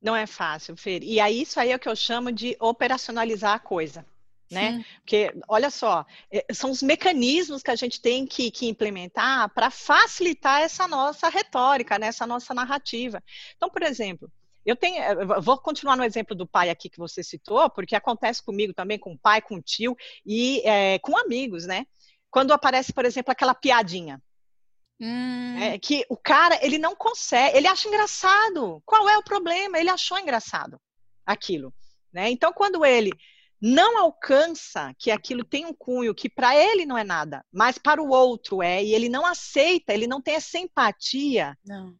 Não 0.00 0.16
é 0.16 0.26
fácil, 0.26 0.76
Fer. 0.76 1.02
E 1.02 1.20
aí, 1.20 1.42
isso 1.42 1.60
aí 1.60 1.70
é 1.72 1.76
o 1.76 1.78
que 1.78 1.88
eu 1.88 1.96
chamo 1.96 2.32
de 2.32 2.56
operacionalizar 2.58 3.54
a 3.54 3.58
coisa. 3.58 4.04
Né? 4.50 4.72
Sim. 4.72 4.84
Porque, 4.96 5.32
olha 5.46 5.70
só, 5.70 6.04
é, 6.32 6.44
são 6.52 6.70
os 6.70 6.82
mecanismos 6.82 7.62
que 7.62 7.70
a 7.70 7.76
gente 7.76 8.00
tem 8.00 8.26
que, 8.26 8.50
que 8.50 8.66
implementar 8.68 9.48
para 9.54 9.70
facilitar 9.70 10.62
essa 10.62 10.88
nossa 10.88 11.28
retórica, 11.28 11.98
né? 11.98 12.08
essa 12.08 12.26
nossa 12.26 12.52
narrativa. 12.52 13.22
Então, 13.56 13.70
por 13.70 13.82
exemplo, 13.82 14.30
eu 14.66 14.74
tenho, 14.74 15.02
eu 15.02 15.40
vou 15.40 15.56
continuar 15.58 15.96
no 15.96 16.04
exemplo 16.04 16.34
do 16.34 16.46
pai 16.46 16.68
aqui 16.68 16.88
que 16.88 16.98
você 16.98 17.22
citou, 17.22 17.70
porque 17.70 17.94
acontece 17.94 18.42
comigo 18.42 18.74
também 18.74 18.98
com 18.98 19.12
o 19.12 19.18
pai, 19.18 19.40
com 19.40 19.56
o 19.56 19.62
tio 19.62 19.96
e 20.26 20.60
é, 20.64 20.98
com 20.98 21.16
amigos, 21.16 21.66
né? 21.66 21.86
Quando 22.30 22.52
aparece, 22.52 22.92
por 22.92 23.04
exemplo, 23.04 23.32
aquela 23.32 23.54
piadinha. 23.54 24.20
Hum. 25.00 25.58
É, 25.58 25.78
que 25.78 26.04
o 26.10 26.16
cara, 26.16 26.58
ele 26.62 26.76
não 26.76 26.94
consegue, 26.94 27.56
ele 27.56 27.66
acha 27.66 27.88
engraçado. 27.88 28.82
Qual 28.84 29.08
é 29.08 29.16
o 29.16 29.24
problema? 29.24 29.78
Ele 29.78 29.88
achou 29.88 30.18
engraçado 30.18 30.78
aquilo. 31.24 31.72
Né? 32.12 32.30
Então, 32.30 32.52
quando 32.52 32.84
ele 32.84 33.10
não 33.60 33.98
alcança 33.98 34.94
que 34.98 35.10
aquilo 35.10 35.44
tem 35.44 35.66
um 35.66 35.74
cunho 35.74 36.14
que 36.14 36.28
para 36.28 36.56
ele 36.56 36.86
não 36.86 36.96
é 36.96 37.04
nada, 37.04 37.44
mas 37.52 37.78
para 37.78 38.02
o 38.02 38.08
outro 38.08 38.62
é, 38.62 38.82
e 38.82 38.94
ele 38.94 39.08
não 39.08 39.26
aceita, 39.26 39.92
ele 39.92 40.06
não 40.06 40.20
tem 40.20 40.34
essa 40.34 40.58
empatia, 40.58 41.56
não. 41.64 41.94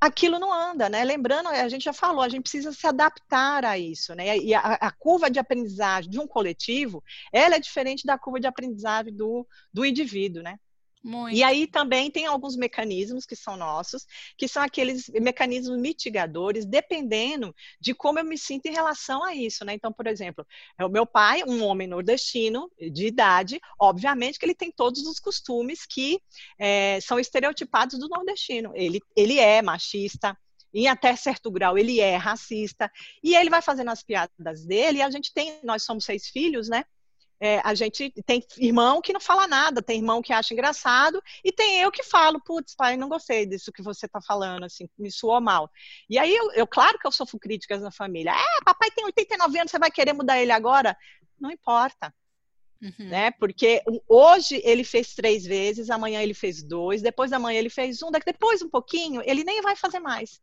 aquilo 0.00 0.38
não 0.38 0.52
anda, 0.52 0.88
né? 0.88 1.02
Lembrando, 1.02 1.48
a 1.48 1.68
gente 1.68 1.84
já 1.84 1.92
falou, 1.92 2.22
a 2.22 2.28
gente 2.28 2.42
precisa 2.42 2.72
se 2.72 2.86
adaptar 2.86 3.64
a 3.64 3.76
isso, 3.76 4.14
né? 4.14 4.38
E 4.38 4.54
a, 4.54 4.60
a 4.60 4.90
curva 4.92 5.28
de 5.28 5.40
aprendizagem 5.40 6.10
de 6.10 6.20
um 6.20 6.28
coletivo, 6.28 7.02
ela 7.32 7.56
é 7.56 7.60
diferente 7.60 8.06
da 8.06 8.16
curva 8.16 8.38
de 8.38 8.46
aprendizagem 8.46 9.12
do, 9.12 9.46
do 9.72 9.84
indivíduo, 9.84 10.42
né? 10.44 10.58
Muito. 11.04 11.36
E 11.36 11.42
aí 11.42 11.66
também 11.66 12.10
tem 12.10 12.24
alguns 12.24 12.56
mecanismos 12.56 13.26
que 13.26 13.36
são 13.36 13.58
nossos, 13.58 14.06
que 14.38 14.48
são 14.48 14.62
aqueles 14.62 15.10
mecanismos 15.10 15.78
mitigadores, 15.78 16.64
dependendo 16.64 17.54
de 17.78 17.94
como 17.94 18.18
eu 18.18 18.24
me 18.24 18.38
sinto 18.38 18.64
em 18.66 18.72
relação 18.72 19.22
a 19.22 19.34
isso, 19.34 19.66
né? 19.66 19.74
Então, 19.74 19.92
por 19.92 20.06
exemplo, 20.06 20.46
é 20.78 20.84
o 20.84 20.88
meu 20.88 21.04
pai, 21.04 21.42
um 21.46 21.62
homem 21.62 21.86
nordestino 21.86 22.70
de 22.90 23.06
idade, 23.06 23.60
obviamente 23.78 24.38
que 24.38 24.46
ele 24.46 24.54
tem 24.54 24.72
todos 24.72 25.06
os 25.06 25.20
costumes 25.20 25.84
que 25.84 26.18
é, 26.58 26.98
são 27.02 27.20
estereotipados 27.20 27.98
do 27.98 28.08
nordestino. 28.08 28.72
Ele, 28.74 28.98
ele 29.14 29.38
é 29.38 29.60
machista, 29.60 30.34
em 30.72 30.88
até 30.88 31.14
certo 31.16 31.50
grau 31.50 31.76
ele 31.76 32.00
é 32.00 32.16
racista, 32.16 32.90
e 33.22 33.36
ele 33.36 33.50
vai 33.50 33.60
fazendo 33.60 33.90
as 33.90 34.02
piadas 34.02 34.64
dele, 34.64 34.98
e 34.98 35.02
a 35.02 35.10
gente 35.10 35.34
tem, 35.34 35.60
nós 35.62 35.82
somos 35.82 36.06
seis 36.06 36.28
filhos, 36.28 36.66
né? 36.68 36.84
É, 37.44 37.60
a 37.62 37.74
gente 37.74 38.10
tem 38.24 38.42
irmão 38.56 39.02
que 39.02 39.12
não 39.12 39.20
fala 39.20 39.46
nada, 39.46 39.82
tem 39.82 39.98
irmão 39.98 40.22
que 40.22 40.32
acha 40.32 40.54
engraçado, 40.54 41.22
e 41.44 41.52
tem 41.52 41.78
eu 41.78 41.92
que 41.92 42.02
falo, 42.02 42.40
putz, 42.40 42.74
pai, 42.74 42.96
não 42.96 43.06
gostei 43.06 43.44
disso 43.44 43.70
que 43.70 43.82
você 43.82 44.06
está 44.06 44.18
falando, 44.18 44.64
assim, 44.64 44.88
me 44.98 45.12
soou 45.12 45.38
mal. 45.42 45.70
E 46.08 46.18
aí, 46.18 46.34
eu, 46.34 46.52
eu, 46.52 46.66
claro 46.66 46.98
que 46.98 47.06
eu 47.06 47.12
sofro 47.12 47.38
críticas 47.38 47.82
na 47.82 47.90
família. 47.90 48.30
É, 48.30 48.64
papai 48.64 48.90
tem 48.92 49.04
89 49.04 49.58
anos, 49.58 49.70
você 49.70 49.78
vai 49.78 49.90
querer 49.90 50.14
mudar 50.14 50.40
ele 50.40 50.52
agora? 50.52 50.96
Não 51.38 51.50
importa. 51.50 52.14
Uhum. 52.80 53.08
Né? 53.10 53.30
Porque 53.32 53.82
hoje 54.08 54.62
ele 54.64 54.82
fez 54.82 55.14
três 55.14 55.44
vezes, 55.44 55.90
amanhã 55.90 56.22
ele 56.22 56.32
fez 56.32 56.62
dois, 56.62 57.02
depois 57.02 57.30
da 57.30 57.38
manhã 57.38 57.58
ele 57.58 57.68
fez 57.68 58.02
um, 58.02 58.10
depois 58.10 58.62
um 58.62 58.70
pouquinho, 58.70 59.20
ele 59.22 59.44
nem 59.44 59.60
vai 59.60 59.76
fazer 59.76 60.00
mais. 60.00 60.40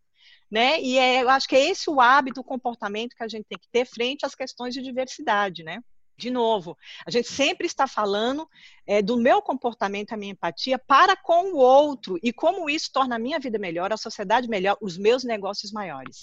Né? 0.52 0.80
E 0.80 1.00
é, 1.00 1.24
eu 1.24 1.30
acho 1.32 1.48
que 1.48 1.56
é 1.56 1.68
esse 1.68 1.90
o 1.90 2.00
hábito, 2.00 2.42
o 2.42 2.44
comportamento 2.44 3.16
que 3.16 3.24
a 3.24 3.28
gente 3.28 3.46
tem 3.50 3.58
que 3.58 3.70
ter 3.72 3.86
frente 3.86 4.24
às 4.24 4.36
questões 4.36 4.76
de 4.76 4.84
diversidade, 4.84 5.64
né? 5.64 5.82
De 6.22 6.30
novo, 6.30 6.78
a 7.06 7.10
gente 7.10 7.28
sempre 7.28 7.66
está 7.66 7.88
falando 7.88 8.48
é, 8.86 9.02
do 9.02 9.18
meu 9.18 9.42
comportamento, 9.42 10.14
a 10.14 10.18
minha 10.18 10.34
empatia 10.34 10.78
para 10.78 11.16
com 11.16 11.54
o 11.54 11.58
outro 11.58 12.20
e 12.22 12.32
como 12.32 12.70
isso 12.70 12.92
torna 12.94 13.16
a 13.16 13.20
minha 13.20 13.40
vida 13.40 13.58
melhor, 13.58 13.92
a 13.92 13.98
sociedade 13.98 14.48
melhor, 14.48 14.78
os 14.80 14.98
meus 14.98 15.24
negócios 15.24 15.72
maiores. 15.72 16.20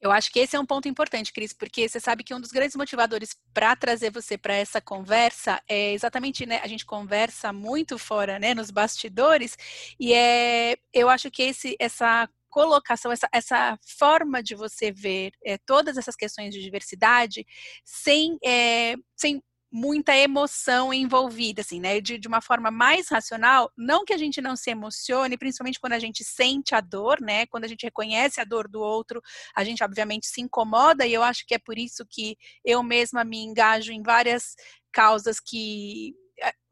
Eu 0.00 0.10
acho 0.10 0.32
que 0.32 0.40
esse 0.40 0.56
é 0.56 0.58
um 0.58 0.66
ponto 0.66 0.88
importante, 0.88 1.32
Cris, 1.32 1.52
porque 1.52 1.88
você 1.88 2.00
sabe 2.00 2.24
que 2.24 2.34
um 2.34 2.40
dos 2.40 2.50
grandes 2.50 2.74
motivadores 2.74 3.36
para 3.54 3.76
trazer 3.76 4.10
você 4.10 4.36
para 4.36 4.54
essa 4.54 4.80
conversa 4.80 5.62
é 5.68 5.92
exatamente, 5.92 6.44
né? 6.44 6.60
A 6.60 6.66
gente 6.66 6.84
conversa 6.84 7.52
muito 7.52 7.96
fora, 7.98 8.36
né, 8.38 8.52
nos 8.52 8.70
bastidores, 8.70 9.56
e 10.00 10.12
é, 10.12 10.76
eu 10.92 11.08
acho 11.08 11.30
que 11.30 11.44
esse, 11.44 11.76
essa 11.78 12.28
colocação, 12.52 13.10
essa, 13.10 13.28
essa 13.32 13.78
forma 13.98 14.42
de 14.42 14.54
você 14.54 14.92
ver 14.92 15.32
é, 15.44 15.56
todas 15.56 15.96
essas 15.96 16.14
questões 16.14 16.54
de 16.54 16.60
diversidade 16.60 17.46
sem, 17.82 18.38
é, 18.44 18.94
sem 19.16 19.42
muita 19.72 20.14
emoção 20.14 20.92
envolvida, 20.92 21.62
assim, 21.62 21.80
né? 21.80 21.98
De, 21.98 22.18
de 22.18 22.28
uma 22.28 22.42
forma 22.42 22.70
mais 22.70 23.08
racional, 23.08 23.72
não 23.76 24.04
que 24.04 24.12
a 24.12 24.18
gente 24.18 24.38
não 24.42 24.54
se 24.54 24.70
emocione, 24.70 25.38
principalmente 25.38 25.80
quando 25.80 25.94
a 25.94 25.98
gente 25.98 26.22
sente 26.22 26.74
a 26.74 26.80
dor, 26.80 27.22
né? 27.22 27.46
Quando 27.46 27.64
a 27.64 27.68
gente 27.68 27.84
reconhece 27.84 28.38
a 28.38 28.44
dor 28.44 28.68
do 28.68 28.80
outro, 28.82 29.22
a 29.56 29.64
gente 29.64 29.82
obviamente 29.82 30.26
se 30.26 30.42
incomoda, 30.42 31.06
e 31.06 31.14
eu 31.14 31.22
acho 31.22 31.46
que 31.46 31.54
é 31.54 31.58
por 31.58 31.78
isso 31.78 32.04
que 32.08 32.36
eu 32.62 32.82
mesma 32.82 33.24
me 33.24 33.38
engajo 33.42 33.92
em 33.92 34.02
várias 34.02 34.54
causas 34.92 35.40
que 35.40 36.14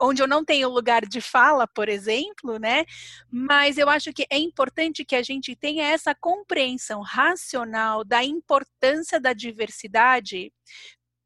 onde 0.01 0.23
eu 0.23 0.27
não 0.27 0.45
tenho 0.45 0.69
lugar 0.69 1.03
de 1.07 1.21
fala, 1.21 1.67
por 1.67 1.89
exemplo, 1.89 2.59
né? 2.59 2.85
Mas 3.31 3.79
eu 3.79 3.89
acho 3.89 4.13
que 4.13 4.27
é 4.31 4.39
importante 4.39 5.05
que 5.05 5.15
a 5.15 5.23
gente 5.23 5.55
tenha 5.55 5.85
essa 5.85 6.15
compreensão 6.15 7.03
racional 7.03 8.05
da 8.05 8.25
importância 8.25 9.21
da 9.21 9.33
diversidade 9.33 10.53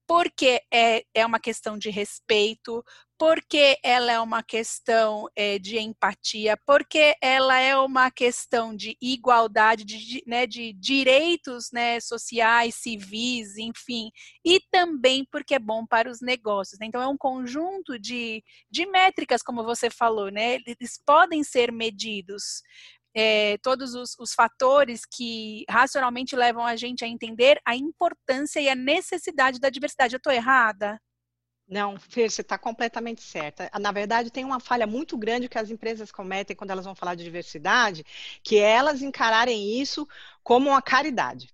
porque 0.07 0.63
é, 0.73 1.05
é 1.15 1.25
uma 1.25 1.41
questão 1.41 1.79
de 1.79 1.91
respeito, 1.91 2.85
porque 3.19 3.79
ela 3.83 4.13
é 4.13 4.21
uma 4.21 4.43
questão 4.43 5.29
é, 5.37 5.59
de 5.59 5.79
empatia, 5.79 6.57
porque 6.67 7.15
ela 7.23 7.59
é 7.59 7.77
uma 7.77 8.11
questão 8.11 8.75
de 8.75 8.97
igualdade, 9.01 9.85
de, 9.85 10.23
né, 10.27 10.47
de 10.47 10.73
direitos 10.73 11.71
né, 11.73 12.01
sociais, 12.01 12.75
civis, 12.75 13.57
enfim, 13.57 14.11
e 14.45 14.61
também 14.71 15.25
porque 15.31 15.55
é 15.55 15.59
bom 15.59 15.87
para 15.87 16.11
os 16.11 16.21
negócios. 16.21 16.79
Né? 16.81 16.87
Então, 16.87 17.01
é 17.01 17.07
um 17.07 17.17
conjunto 17.17 17.99
de, 17.99 18.43
de 18.71 18.85
métricas, 18.87 19.43
como 19.43 19.65
você 19.65 19.89
falou, 19.89 20.31
né? 20.31 20.59
eles 20.67 21.01
podem 21.07 21.43
ser 21.45 21.73
medidos. 21.73 22.63
É, 23.15 23.59
todos 23.59 23.95
os, 23.95 24.17
os, 24.19 24.35
fatores 24.35 25.03
que 25.07 25.65
racionalmente 25.71 26.35
levam 26.35 26.65
a 26.65 26.75
gente 26.75 27.05
a 27.05 27.09
entender 27.09 27.61
a 27.65 27.77
importância 27.77 28.61
e 28.61 28.69
a 28.69 28.75
necessidade 28.75 29.61
da 29.61 29.71
diversidade. 29.71 30.15
Eu 30.15 30.19
estou 30.19 30.33
errada? 30.33 30.99
Não, 31.67 31.99
Fer, 31.99 32.31
você 32.31 32.43
está 32.43 32.59
completamente 32.59 33.23
certa. 33.23 33.71
Na 33.81 33.91
verdade, 33.91 34.31
tem 34.31 34.45
uma 34.45 34.61
falha 34.61 34.87
muito 34.87 35.17
grande 35.17 35.49
que 35.49 35.59
as 35.59 35.71
empresas 35.71 36.13
cometem 36.13 36.55
quando 36.55 36.71
elas 36.73 36.85
vão 36.85 36.95
falar 36.95 37.15
de 37.15 37.25
diversidade, 37.25 38.05
que 38.43 38.59
é 38.59 38.71
elas 38.73 39.01
encararem 39.01 39.81
isso 39.81 40.07
como 40.43 40.71
uma 40.71 40.83
caridade. 40.83 41.54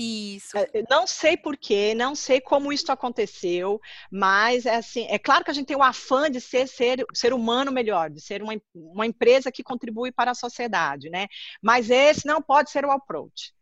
Isso. 0.00 0.56
É, 0.56 0.84
não 0.88 1.08
sei 1.08 1.36
porquê, 1.36 1.92
não 1.92 2.14
sei 2.14 2.40
como 2.40 2.72
isso 2.72 2.92
aconteceu, 2.92 3.80
mas 4.08 4.64
é 4.64 4.76
assim, 4.76 5.08
é 5.10 5.18
claro 5.18 5.44
que 5.44 5.50
a 5.50 5.54
gente 5.54 5.66
tem 5.66 5.76
o 5.76 5.82
afã 5.82 6.30
de 6.30 6.40
ser 6.40 6.68
ser, 6.68 7.04
ser 7.12 7.34
humano 7.34 7.72
melhor, 7.72 8.08
de 8.08 8.20
ser 8.20 8.40
uma, 8.40 8.52
uma 8.72 9.06
empresa 9.06 9.50
que 9.50 9.60
contribui 9.60 10.12
para 10.12 10.30
a 10.30 10.36
sociedade, 10.36 11.10
né? 11.10 11.26
Mas 11.60 11.90
esse 11.90 12.24
não 12.24 12.40
pode 12.40 12.70
ser 12.70 12.84
o 12.84 12.92
approach. 12.92 13.52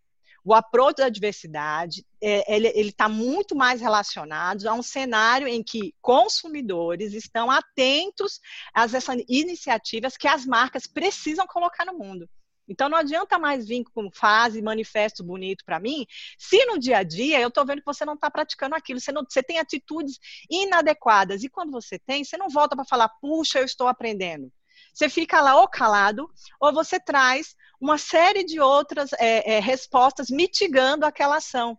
O 0.44 0.52
approach 0.52 0.98
da 0.98 1.08
diversidade, 1.08 2.04
é, 2.22 2.54
ele 2.54 2.68
está 2.68 3.08
muito 3.08 3.56
mais 3.56 3.80
relacionado 3.80 4.66
a 4.66 4.74
um 4.74 4.82
cenário 4.82 5.48
em 5.48 5.62
que 5.62 5.94
consumidores 6.02 7.14
estão 7.14 7.50
atentos 7.50 8.40
a 8.74 8.84
essas 8.84 9.24
iniciativas 9.26 10.18
que 10.18 10.28
as 10.28 10.44
marcas 10.44 10.86
precisam 10.86 11.46
colocar 11.46 11.86
no 11.86 11.96
mundo. 11.96 12.28
Então 12.68 12.88
não 12.88 12.98
adianta 12.98 13.38
mais 13.38 13.66
vir 13.66 13.84
com 13.84 14.10
fase, 14.10 14.60
manifesto 14.62 15.22
bonito 15.22 15.64
para 15.64 15.78
mim, 15.78 16.06
se 16.38 16.64
no 16.66 16.78
dia 16.78 16.98
a 16.98 17.02
dia 17.02 17.40
eu 17.40 17.48
estou 17.48 17.64
vendo 17.64 17.78
que 17.78 17.86
você 17.86 18.04
não 18.04 18.14
está 18.14 18.30
praticando 18.30 18.74
aquilo, 18.74 19.00
você, 19.00 19.12
não, 19.12 19.24
você 19.28 19.42
tem 19.42 19.58
atitudes 19.58 20.18
inadequadas. 20.50 21.44
E 21.44 21.48
quando 21.48 21.70
você 21.70 21.98
tem, 21.98 22.24
você 22.24 22.36
não 22.36 22.48
volta 22.48 22.74
para 22.74 22.84
falar, 22.84 23.08
puxa, 23.20 23.58
eu 23.58 23.64
estou 23.64 23.86
aprendendo. 23.86 24.52
Você 24.92 25.08
fica 25.08 25.40
lá 25.40 25.60
ou 25.60 25.68
calado, 25.68 26.28
ou 26.60 26.72
você 26.72 26.98
traz 26.98 27.54
uma 27.80 27.98
série 27.98 28.44
de 28.44 28.60
outras 28.60 29.12
é, 29.14 29.56
é, 29.56 29.60
respostas 29.60 30.30
mitigando 30.30 31.04
aquela 31.04 31.36
ação. 31.36 31.78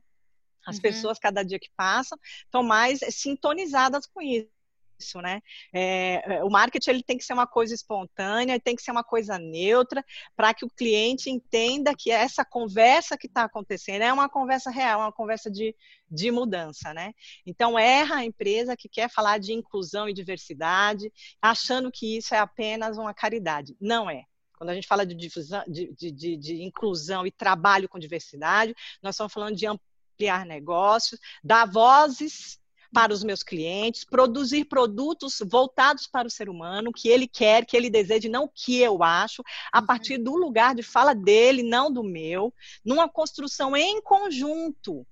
As 0.66 0.76
uhum. 0.76 0.82
pessoas, 0.82 1.18
cada 1.18 1.44
dia 1.44 1.60
que 1.60 1.70
passam, 1.76 2.18
estão 2.44 2.62
mais 2.62 3.00
sintonizadas 3.10 4.06
com 4.06 4.22
isso 4.22 4.57
isso, 5.00 5.22
né? 5.22 5.42
É, 5.74 6.44
o 6.44 6.50
marketing 6.50 6.90
ele 6.90 7.04
tem 7.04 7.18
que 7.18 7.24
ser 7.24 7.34
uma 7.34 7.48
coisa 7.48 7.74
espontânea, 7.74 8.60
tem 8.60 8.76
que 8.76 8.82
ser 8.82 8.92
uma 8.92 9.04
coisa 9.04 9.38
neutra, 9.38 10.04
para 10.36 10.54
que 10.54 10.66
o 10.66 10.70
cliente 10.70 11.30
entenda 11.30 11.96
que 11.96 12.12
essa 12.12 12.44
conversa 12.44 13.18
que 13.18 13.28
está 13.28 13.44
acontecendo 13.44 14.02
é 14.02 14.12
uma 14.12 14.30
conversa 14.30 14.70
real, 14.70 15.02
uma 15.02 15.12
conversa 15.12 15.50
de, 15.50 15.76
de 16.10 16.32
mudança, 16.32 16.94
né? 16.94 17.14
Então 17.46 17.78
erra 17.78 18.18
a 18.18 18.26
empresa 18.26 18.76
que 18.76 18.90
quer 18.90 19.10
falar 19.10 19.38
de 19.38 19.54
inclusão 19.54 20.10
e 20.10 20.14
diversidade, 20.14 21.12
achando 21.42 21.92
que 21.92 22.18
isso 22.18 22.34
é 22.34 22.40
apenas 22.40 22.98
uma 22.98 23.14
caridade. 23.14 23.76
Não 23.80 24.10
é. 24.10 24.24
Quando 24.58 24.72
a 24.72 24.74
gente 24.74 24.88
fala 24.88 25.06
de, 25.06 25.14
difusão, 25.14 25.64
de, 25.68 25.94
de, 25.94 26.36
de, 26.36 26.64
inclusão 26.64 27.28
e 27.28 27.32
trabalho 27.32 27.88
com 27.88 28.00
diversidade, 28.00 28.74
nós 29.04 29.14
estamos 29.14 29.32
falando 29.32 29.56
de 29.56 29.68
ampliar 29.68 30.48
negócios, 30.48 31.20
dar 31.44 31.66
vozes 31.66 32.60
para 32.94 33.14
os 33.14 33.24
meus 33.24 33.44
clientes, 33.44 34.04
produzir 34.04 34.66
produtos 34.66 35.42
voltados 35.46 36.08
para 36.08 36.28
o 36.28 36.32
ser 36.32 36.50
humano, 36.50 36.92
que 36.92 37.10
ele 37.10 37.28
quer, 37.28 37.66
que 37.66 37.76
ele 37.76 37.90
deseja, 37.90 38.30
não 38.30 38.46
o 38.46 38.50
que 38.50 38.80
eu 38.80 39.04
acho, 39.04 39.44
a 39.72 39.80
uhum. 39.80 39.86
partir 39.86 40.18
do 40.18 40.36
lugar 40.36 40.76
de 40.76 40.84
fala 40.84 41.14
dele, 41.14 41.64
não 41.64 41.92
do 41.92 42.04
meu, 42.04 42.54
numa 42.84 43.10
construção 43.10 43.76
em 43.76 44.02
conjunto. 44.02 45.06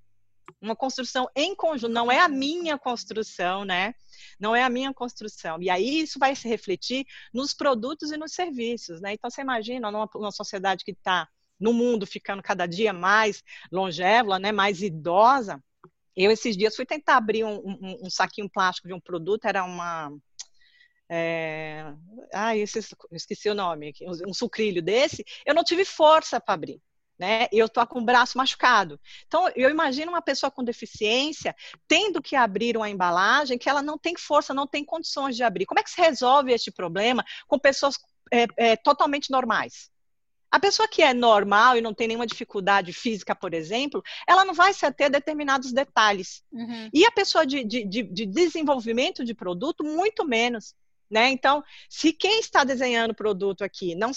Uma 0.61 0.75
construção 0.75 1.27
em 1.35 1.55
conjunto, 1.55 1.91
não 1.93 2.11
é 2.11 2.19
a 2.19 2.29
minha 2.29 2.77
construção, 2.77 3.65
né? 3.65 3.93
Não 4.39 4.55
é 4.55 4.63
a 4.63 4.69
minha 4.69 4.93
construção. 4.93 5.61
E 5.61 5.69
aí 5.69 5.99
isso 6.01 6.17
vai 6.17 6.35
se 6.35 6.47
refletir 6.47 7.05
nos 7.33 7.53
produtos 7.53 8.11
e 8.11 8.17
nos 8.17 8.33
serviços, 8.33 9.01
né? 9.01 9.13
Então 9.13 9.29
você 9.29 9.41
imagina 9.41 9.91
numa, 9.91 10.09
numa 10.13 10.31
sociedade 10.31 10.83
que 10.83 10.91
está 10.91 11.27
no 11.59 11.73
mundo 11.73 12.05
ficando 12.05 12.43
cada 12.43 12.65
dia 12.65 12.93
mais 12.93 13.43
longeva, 13.71 14.39
né? 14.39 14.51
Mais 14.51 14.81
idosa, 14.81 15.61
eu, 16.15 16.31
esses 16.31 16.55
dias, 16.55 16.75
fui 16.75 16.85
tentar 16.85 17.17
abrir 17.17 17.43
um, 17.43 17.57
um, 17.57 18.05
um 18.05 18.09
saquinho 18.09 18.49
plástico 18.49 18.87
de 18.87 18.93
um 18.93 18.99
produto, 18.99 19.45
era 19.45 19.63
uma. 19.63 20.11
É... 21.09 21.93
Ah, 22.33 22.55
esqueci 22.55 23.49
o 23.49 23.55
nome, 23.55 23.93
um 24.27 24.33
sucrilho 24.33 24.81
desse. 24.81 25.23
Eu 25.45 25.53
não 25.53 25.63
tive 25.63 25.85
força 25.85 26.39
para 26.39 26.53
abrir. 26.53 26.81
Né? 27.17 27.47
Eu 27.51 27.67
estou 27.67 27.85
com 27.87 27.99
o 27.99 28.05
braço 28.05 28.37
machucado. 28.37 28.99
Então, 29.25 29.49
eu 29.55 29.69
imagino 29.69 30.11
uma 30.11 30.21
pessoa 30.21 30.51
com 30.51 30.63
deficiência 30.63 31.55
tendo 31.87 32.21
que 32.21 32.35
abrir 32.35 32.75
uma 32.75 32.89
embalagem 32.89 33.57
que 33.57 33.69
ela 33.69 33.81
não 33.81 33.97
tem 33.97 34.17
força, 34.17 34.53
não 34.53 34.67
tem 34.67 34.83
condições 34.83 35.35
de 35.35 35.43
abrir. 35.43 35.65
Como 35.65 35.79
é 35.79 35.83
que 35.83 35.89
se 35.89 36.01
resolve 36.01 36.51
este 36.51 36.71
problema 36.71 37.23
com 37.47 37.57
pessoas 37.57 37.95
é, 38.33 38.45
é, 38.57 38.75
totalmente 38.75 39.31
normais? 39.31 39.89
A 40.55 40.59
pessoa 40.59 40.87
que 40.87 41.01
é 41.01 41.13
normal 41.13 41.75
e 41.75 41.81
não 41.81 41.93
tem 41.93 42.07
nenhuma 42.07 42.25
dificuldade 42.25 42.93
física, 42.93 43.35
por 43.35 43.53
exemplo, 43.53 44.01
ela 44.25 44.45
não 44.45 44.53
vai 44.53 44.73
se 44.73 44.85
ater 44.85 45.07
a 45.07 45.09
determinados 45.09 45.73
detalhes. 45.73 46.45
Uhum. 46.49 46.89
E 46.93 47.05
a 47.05 47.11
pessoa 47.11 47.45
de, 47.45 47.61
de, 47.65 47.83
de, 47.83 48.25
desenvolvimento 48.25 49.25
de 49.25 49.33
produto, 49.33 49.83
muito 49.83 50.23
menos. 50.23 50.73
Né? 51.11 51.29
Então, 51.29 51.61
se 51.89 52.13
quem 52.13 52.39
está 52.39 52.63
desenhando 52.63 53.11
o 53.11 53.15
produto 53.15 53.65
aqui 53.65 53.95
não 53.95 54.11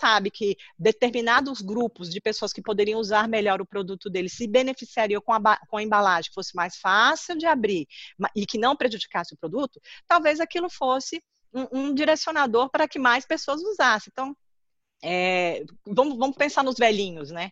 sabe 0.00 0.30
que 0.30 0.56
determinados 0.78 1.60
grupos 1.60 2.08
de 2.08 2.20
pessoas 2.20 2.52
que 2.52 2.62
poderiam 2.62 3.00
usar 3.00 3.26
melhor 3.26 3.60
o 3.60 3.66
produto 3.66 4.08
dele 4.08 4.28
se 4.28 4.46
beneficiariam 4.46 5.20
com 5.20 5.32
a, 5.32 5.56
com 5.66 5.76
a 5.76 5.82
embalagem 5.82 6.30
que 6.30 6.34
fosse 6.36 6.54
mais 6.54 6.76
fácil 6.76 7.36
de 7.36 7.46
abrir 7.46 7.88
e 8.36 8.46
que 8.46 8.58
não 8.58 8.76
prejudicasse 8.76 9.34
o 9.34 9.36
produto, 9.36 9.80
talvez 10.06 10.38
aquilo 10.38 10.70
fosse 10.70 11.20
um, 11.52 11.66
um 11.72 11.94
direcionador 11.94 12.70
para 12.70 12.86
que 12.86 12.98
mais 13.00 13.26
pessoas 13.26 13.60
usassem. 13.60 14.12
Então, 14.12 14.36
é, 15.02 15.64
vamos, 15.86 16.16
vamos 16.18 16.36
pensar 16.36 16.62
nos 16.62 16.76
velhinhos, 16.76 17.30
né? 17.30 17.50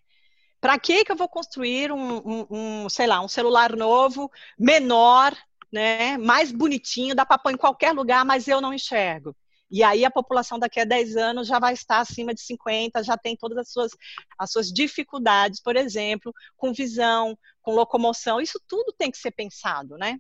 Para 0.61 0.79
que 0.79 1.05
que 1.05 1.13
eu 1.13 1.17
vou 1.17 1.29
construir 1.29 1.93
um, 1.93 2.19
um, 2.19 2.47
um, 2.51 2.89
sei 2.89 3.07
lá, 3.07 3.21
um 3.21 3.29
celular 3.29 3.77
novo, 3.77 4.31
menor, 4.59 5.37
né, 5.73 6.17
mais 6.19 6.51
bonitinho, 6.51 7.15
dá 7.15 7.25
para 7.25 7.39
pôr 7.39 7.53
em 7.53 7.57
qualquer 7.57 7.93
lugar, 7.93 8.25
mas 8.25 8.49
eu 8.49 8.61
não 8.61 8.75
enxergo. 8.75 9.37
E 9.71 9.83
aí 9.83 10.05
a 10.05 10.11
população 10.11 10.59
daqui 10.59 10.81
a 10.81 10.85
10 10.85 11.17
anos 11.17 11.47
já 11.47 11.59
vai 11.59 11.75
estar 11.75 12.01
acima 12.01 12.35
de 12.35 12.41
50, 12.41 13.05
já 13.05 13.17
tem 13.19 13.37
todas 13.37 13.59
as 13.59 13.71
suas, 13.71 13.93
as 14.39 14.51
suas 14.51 14.69
dificuldades, 14.73 15.61
por 15.61 15.77
exemplo, 15.77 16.33
com 16.57 16.73
visão, 16.73 17.39
com 17.61 17.75
locomoção. 17.75 18.41
Isso 18.41 18.59
tudo 18.67 18.95
tem 18.97 19.11
que 19.11 19.19
ser 19.19 19.31
pensado, 19.31 19.97
né? 19.99 20.19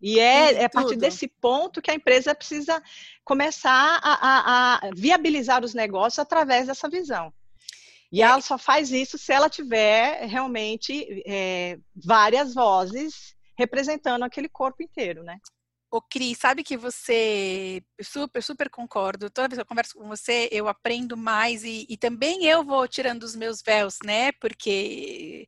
E 0.00 0.20
é, 0.20 0.54
é 0.54 0.64
a 0.64 0.70
partir 0.70 0.96
desse 0.96 1.26
ponto 1.26 1.80
que 1.80 1.90
a 1.90 1.94
empresa 1.94 2.34
precisa 2.34 2.82
começar 3.24 3.98
a, 4.02 4.12
a, 4.12 4.74
a 4.76 4.90
viabilizar 4.94 5.64
os 5.64 5.74
negócios 5.74 6.18
através 6.18 6.66
dessa 6.66 6.88
visão. 6.88 7.32
E 8.12 8.22
é. 8.22 8.24
ela 8.24 8.40
só 8.40 8.58
faz 8.58 8.92
isso 8.92 9.18
se 9.18 9.32
ela 9.32 9.48
tiver 9.48 10.26
realmente 10.26 11.22
é, 11.26 11.78
várias 11.94 12.54
vozes 12.54 13.34
representando 13.58 14.22
aquele 14.22 14.48
corpo 14.48 14.82
inteiro, 14.82 15.22
né? 15.22 15.38
Ô, 15.90 16.00
Cris, 16.02 16.38
sabe 16.38 16.62
que 16.62 16.76
você, 16.76 17.82
super, 18.02 18.42
super 18.42 18.68
concordo. 18.68 19.30
Toda 19.30 19.48
vez 19.48 19.56
que 19.56 19.62
eu 19.62 19.66
converso 19.66 19.94
com 19.94 20.06
você, 20.08 20.48
eu 20.52 20.68
aprendo 20.68 21.16
mais 21.16 21.64
e, 21.64 21.86
e 21.88 21.96
também 21.96 22.44
eu 22.44 22.64
vou 22.64 22.86
tirando 22.86 23.22
os 23.22 23.34
meus 23.34 23.62
véus, 23.62 23.96
né? 24.04 24.32
Porque 24.32 25.46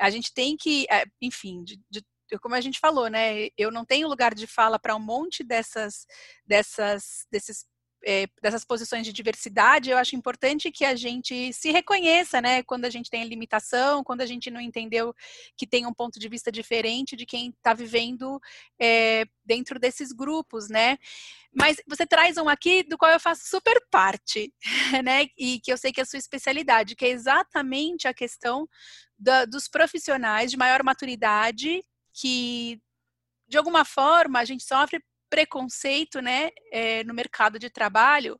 a 0.00 0.10
gente 0.10 0.32
tem 0.32 0.56
que, 0.56 0.86
é, 0.90 1.04
enfim, 1.20 1.62
de, 1.62 1.78
de 1.88 2.02
como 2.40 2.54
a 2.54 2.60
gente 2.60 2.80
falou, 2.80 3.08
né? 3.08 3.48
Eu 3.56 3.70
não 3.70 3.84
tenho 3.84 4.08
lugar 4.08 4.34
de 4.34 4.46
fala 4.46 4.78
para 4.78 4.96
um 4.96 5.00
monte 5.00 5.44
dessas, 5.44 6.06
dessas, 6.46 7.26
desses 7.30 7.66
é, 8.06 8.26
dessas 8.40 8.64
posições 8.64 9.04
de 9.06 9.12
diversidade, 9.12 9.90
eu 9.90 9.96
acho 9.96 10.14
importante 10.14 10.70
que 10.70 10.84
a 10.84 10.94
gente 10.94 11.52
se 11.52 11.70
reconheça, 11.70 12.40
né? 12.40 12.62
Quando 12.62 12.84
a 12.84 12.90
gente 12.90 13.10
tem 13.10 13.24
limitação, 13.24 14.04
quando 14.04 14.20
a 14.20 14.26
gente 14.26 14.50
não 14.50 14.60
entendeu 14.60 15.14
que 15.56 15.66
tem 15.66 15.86
um 15.86 15.94
ponto 15.94 16.20
de 16.20 16.28
vista 16.28 16.52
diferente 16.52 17.16
de 17.16 17.26
quem 17.26 17.48
está 17.48 17.72
vivendo 17.72 18.40
é, 18.78 19.24
dentro 19.44 19.78
desses 19.80 20.12
grupos, 20.12 20.68
né? 20.68 20.98
Mas 21.52 21.76
você 21.88 22.06
traz 22.06 22.36
um 22.36 22.48
aqui 22.48 22.82
do 22.82 22.98
qual 22.98 23.10
eu 23.10 23.20
faço 23.20 23.46
super 23.46 23.80
parte, 23.90 24.52
né? 25.04 25.26
E 25.38 25.60
que 25.60 25.72
eu 25.72 25.78
sei 25.78 25.92
que 25.92 26.00
é 26.00 26.02
a 26.02 26.06
sua 26.06 26.18
especialidade, 26.18 26.94
que 26.94 27.06
é 27.06 27.10
exatamente 27.10 28.06
a 28.06 28.14
questão 28.14 28.68
da, 29.18 29.44
dos 29.44 29.68
profissionais 29.68 30.50
de 30.50 30.56
maior 30.56 30.82
maturidade 30.82 31.82
que, 32.14 32.80
de 33.48 33.58
alguma 33.58 33.84
forma, 33.84 34.38
a 34.38 34.44
gente 34.44 34.64
sofre 34.64 35.02
preconceito 35.28 36.20
né, 36.20 36.50
é, 36.72 37.02
no 37.04 37.12
mercado 37.12 37.58
de 37.58 37.68
trabalho 37.68 38.38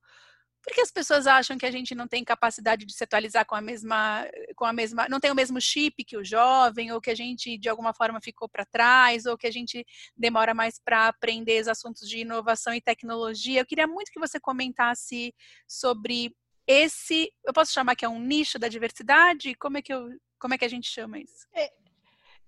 porque 0.65 0.81
as 0.81 0.91
pessoas 0.91 1.27
acham 1.27 1.59
que 1.59 1.67
a 1.67 1.71
gente 1.71 1.95
não 1.95 2.09
tem 2.09 2.25
capacidade 2.25 2.87
de 2.87 2.95
se 2.95 3.05
atualizar 3.05 3.45
com 3.45 3.55
a 3.55 3.61
mesma, 3.61 4.27
com 4.57 4.65
a 4.65 4.73
mesma, 4.73 5.07
não 5.11 5.21
tem 5.21 5.31
o 5.31 5.35
mesmo 5.35 5.61
chip 5.61 6.03
que 6.03 6.17
o 6.17 6.25
jovem, 6.25 6.91
ou 6.91 7.03
que 7.03 7.11
a 7.11 7.15
gente 7.15 7.59
de 7.59 7.69
alguma 7.69 7.93
forma 7.93 8.19
ficou 8.21 8.49
para 8.49 8.65
trás, 8.65 9.27
ou 9.27 9.37
que 9.37 9.47
a 9.47 9.51
gente 9.51 9.85
demora 10.17 10.55
mais 10.55 10.81
para 10.83 11.09
aprender 11.09 11.61
os 11.61 11.69
assuntos 11.69 12.09
de 12.09 12.21
inovação 12.21 12.73
e 12.73 12.81
tecnologia. 12.81 13.61
Eu 13.61 13.67
queria 13.67 13.87
muito 13.87 14.11
que 14.11 14.19
você 14.19 14.41
comentasse 14.41 15.35
sobre 15.69 16.35
esse, 16.67 17.31
eu 17.45 17.53
posso 17.53 17.71
chamar 17.71 17.95
que 17.95 18.07
é 18.07 18.09
um 18.09 18.19
nicho 18.19 18.59
da 18.59 18.69
diversidade? 18.69 19.55
Como 19.57 19.77
é 19.77 19.83
que 19.83 19.93
eu, 19.93 20.09
como 20.39 20.55
é 20.55 20.59
que 20.59 20.65
a 20.65 20.69
gente 20.69 20.89
chama 20.89 21.19
isso? 21.19 21.47
É, 21.55 21.71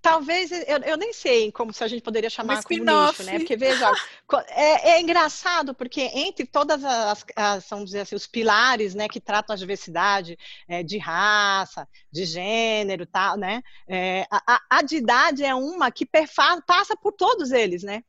Talvez, 0.06 0.52
eu, 0.52 0.78
eu, 0.84 0.96
nem 0.96 1.12
sei 1.12 1.50
como 1.50 1.72
se 1.72 1.82
a 1.82 1.88
gente 1.88 2.00
poderia 2.00 2.30
chamar 2.30 2.62
como 2.62 2.78
nicho, 2.78 3.24
né? 3.24 3.38
Porque, 3.40 3.56
veja, 3.56 3.90
é, 4.50 4.90
é, 4.90 5.00
engraçado 5.00 5.74
porque 5.74 6.02
entre 6.14 6.46
todas 6.46 6.84
as, 6.84 7.24
as 7.34 7.68
vamos 7.68 7.86
dizer 7.86 8.00
assim, 8.00 8.14
os 8.14 8.26
pilares, 8.26 8.94
né, 8.94 9.08
que 9.08 9.20
tratam 9.20 9.52
a 9.52 9.58
diversidade 9.58 10.38
é, 10.68 10.84
de 10.84 10.96
raça, 10.96 11.88
de 12.12 12.24
gênero, 12.24 13.04
tal, 13.04 13.36
né? 13.36 13.62
É, 13.88 14.24
a, 14.30 14.60
a, 14.70 14.82
de 14.82 14.96
idade 14.96 15.44
é 15.44 15.54
uma 15.54 15.90
que 15.90 16.06
perfa, 16.06 16.62
passa 16.64 16.96
por 16.96 17.12
todos 17.12 17.50
eles, 17.50 17.82
né? 17.82 18.04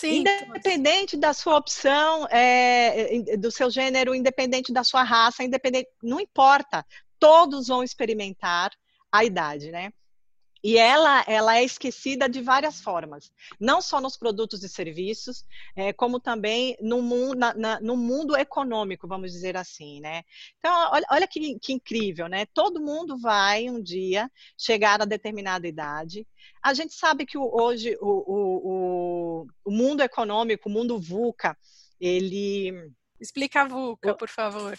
Sim, 0.00 0.20
independente 0.20 1.10
todos. 1.10 1.20
da 1.20 1.34
sua 1.34 1.56
opção, 1.58 2.26
é, 2.30 3.36
do 3.36 3.50
seu 3.50 3.68
gênero, 3.68 4.14
independente 4.14 4.72
da 4.72 4.82
sua 4.82 5.02
raça, 5.02 5.44
independente, 5.44 5.90
não 6.02 6.20
importa, 6.20 6.86
todos 7.18 7.66
vão 7.66 7.82
experimentar 7.82 8.70
a 9.12 9.24
idade, 9.24 9.70
né? 9.70 9.92
E 10.62 10.76
ela, 10.76 11.24
ela 11.26 11.56
é 11.56 11.64
esquecida 11.64 12.28
de 12.28 12.42
várias 12.42 12.80
formas, 12.80 13.30
não 13.60 13.80
só 13.80 14.00
nos 14.00 14.16
produtos 14.16 14.62
e 14.64 14.68
serviços, 14.68 15.44
é, 15.76 15.92
como 15.92 16.18
também 16.18 16.76
no 16.80 17.00
mundo, 17.00 17.36
na, 17.36 17.54
na, 17.54 17.80
no 17.80 17.96
mundo 17.96 18.36
econômico, 18.36 19.06
vamos 19.06 19.32
dizer 19.32 19.56
assim, 19.56 20.00
né? 20.00 20.24
Então, 20.58 20.72
olha, 20.92 21.06
olha 21.10 21.28
que, 21.28 21.58
que, 21.60 21.72
incrível, 21.72 22.28
né? 22.28 22.46
Todo 22.46 22.80
mundo 22.80 23.16
vai 23.18 23.70
um 23.70 23.80
dia 23.80 24.30
chegar 24.56 25.00
a 25.00 25.04
determinada 25.04 25.68
idade. 25.68 26.26
A 26.62 26.74
gente 26.74 26.94
sabe 26.94 27.24
que 27.24 27.38
hoje 27.38 27.96
o, 28.00 28.06
o, 28.06 29.42
o, 29.44 29.46
o 29.64 29.70
mundo 29.70 30.02
econômico, 30.02 30.68
o 30.68 30.72
mundo 30.72 30.98
VUCA, 30.98 31.56
ele... 32.00 32.92
Explica 33.20 33.62
a 33.62 33.64
VUCA, 33.68 34.14
por 34.14 34.28
favor. 34.28 34.78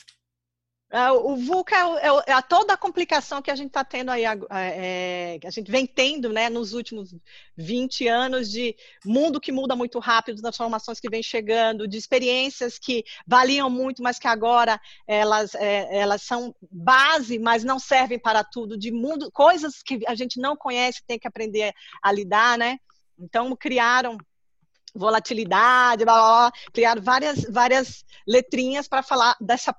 É, 0.91 1.11
o 1.11 1.35
VUCA 1.35 1.75
é, 1.75 2.07
é, 2.07 2.33
é, 2.33 2.41
toda 2.41 2.73
a 2.73 2.77
complicação 2.77 3.43
que 3.43 3.51
a 3.51 3.55
gente 3.55 3.67
está 3.67 3.83
tendo 3.83 4.09
aí, 4.09 4.23
é, 4.25 5.37
que 5.39 5.45
a 5.45 5.51
gente 5.51 5.69
vem 5.69 5.85
tendo 5.85 6.33
né, 6.33 6.49
nos 6.49 6.73
últimos 6.73 7.15
20 7.55 8.07
anos 8.07 8.49
de 8.49 8.75
mundo 9.05 9.39
que 9.39 9.51
muda 9.51 9.75
muito 9.75 9.99
rápido, 9.99 10.41
transformações 10.41 10.99
que 10.99 11.07
vêm 11.07 11.21
chegando, 11.21 11.87
de 11.87 11.95
experiências 11.95 12.79
que 12.79 13.03
valiam 13.27 13.69
muito, 13.69 14.01
mas 14.01 14.17
que 14.17 14.27
agora 14.27 14.81
elas, 15.05 15.53
é, 15.53 15.95
elas 15.95 16.23
são 16.23 16.55
base, 16.71 17.37
mas 17.37 17.63
não 17.63 17.77
servem 17.77 18.17
para 18.17 18.43
tudo, 18.43 18.75
de 18.75 18.91
mundo, 18.91 19.31
coisas 19.31 19.83
que 19.83 19.99
a 20.07 20.15
gente 20.15 20.39
não 20.39 20.57
conhece, 20.57 21.03
tem 21.05 21.19
que 21.19 21.27
aprender 21.27 21.71
a 22.01 22.11
lidar, 22.11 22.57
né? 22.57 22.79
Então 23.19 23.55
criaram 23.55 24.17
volatilidade, 24.95 26.03
blá, 26.03 26.13
blá, 26.15 26.49
blá, 26.49 26.51
criaram 26.73 26.99
várias, 26.99 27.43
várias 27.43 28.03
letrinhas 28.27 28.87
para 28.87 29.03
falar 29.03 29.37
dessa 29.39 29.71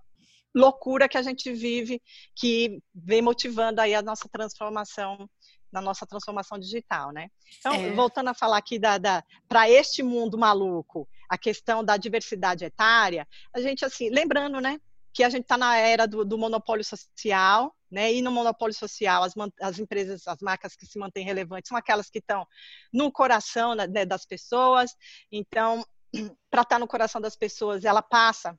loucura 0.55 1.09
que 1.09 1.19
a 1.19 1.23
gente 1.23 1.53
vive, 1.53 2.03
que 2.35 2.81
vem 2.95 3.23
motivando 3.23 3.81
aí 3.81 3.95
a 3.95 4.03
nossa 4.03 4.29
transformação 4.29 5.29
na 5.73 5.81
nossa 5.81 6.07
transformação 6.07 6.59
digital, 6.59 7.13
né? 7.13 7.29
Então, 7.59 7.73
é. 7.73 7.93
voltando 7.93 8.29
a 8.29 8.35
falar 8.35 8.59
aqui 8.59 8.79
da, 8.79 8.99
da 8.99 9.23
para 9.49 9.71
este 9.71 10.03
mundo 10.03 10.37
maluco, 10.37 11.09
a 11.29 11.39
questão 11.39 11.85
da 11.85 11.97
diversidade 11.97 12.65
etária, 12.65 13.27
a 13.55 13.61
gente 13.61 13.85
assim, 13.85 14.11
lembrando, 14.11 14.61
né, 14.61 14.81
que 15.13 15.23
a 15.23 15.31
gente 15.31 15.43
está 15.43 15.57
na 15.57 15.77
era 15.77 16.07
do, 16.07 16.25
do, 16.25 16.39
monopólio 16.39 16.85
social, 16.85 17.75
né? 17.91 18.13
E 18.13 18.23
no 18.23 18.31
monopólio 18.31 18.75
social, 18.75 19.23
as, 19.23 19.35
as, 19.61 19.79
empresas, 19.79 20.27
as 20.27 20.39
marcas 20.41 20.77
que 20.77 20.87
se 20.87 20.99
mantêm 20.99 21.25
relevantes 21.25 21.69
são 21.69 21.79
aquelas 21.79 22.09
que 22.09 22.19
estão 22.19 22.47
no 22.93 23.11
coração 23.11 23.75
né, 23.75 24.05
das 24.05 24.25
pessoas. 24.25 24.95
Então, 25.31 25.85
para 26.51 26.63
estar 26.63 26.77
tá 26.77 26.79
no 26.79 26.87
coração 26.87 27.21
das 27.21 27.37
pessoas, 27.37 27.85
ela 27.85 28.03
passa 28.03 28.57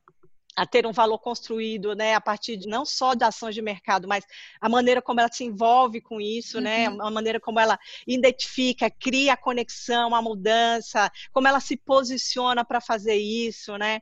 a 0.55 0.65
ter 0.65 0.85
um 0.85 0.91
valor 0.91 1.17
construído, 1.19 1.95
né, 1.95 2.13
a 2.13 2.21
partir 2.21 2.57
de, 2.57 2.67
não 2.67 2.85
só 2.85 3.13
de 3.13 3.23
ações 3.23 3.55
de 3.55 3.61
mercado, 3.61 4.07
mas 4.07 4.25
a 4.59 4.67
maneira 4.67 5.01
como 5.01 5.19
ela 5.19 5.31
se 5.31 5.43
envolve 5.43 6.01
com 6.01 6.19
isso, 6.19 6.59
né, 6.59 6.89
uhum. 6.89 6.97
né, 6.97 7.03
a 7.05 7.09
maneira 7.09 7.39
como 7.39 7.59
ela 7.59 7.79
identifica, 8.05 8.89
cria 8.89 9.33
a 9.33 9.37
conexão, 9.37 10.13
a 10.13 10.21
mudança, 10.21 11.11
como 11.31 11.47
ela 11.47 11.59
se 11.59 11.77
posiciona 11.77 12.65
para 12.65 12.81
fazer 12.81 13.15
isso, 13.15 13.77
né, 13.77 14.01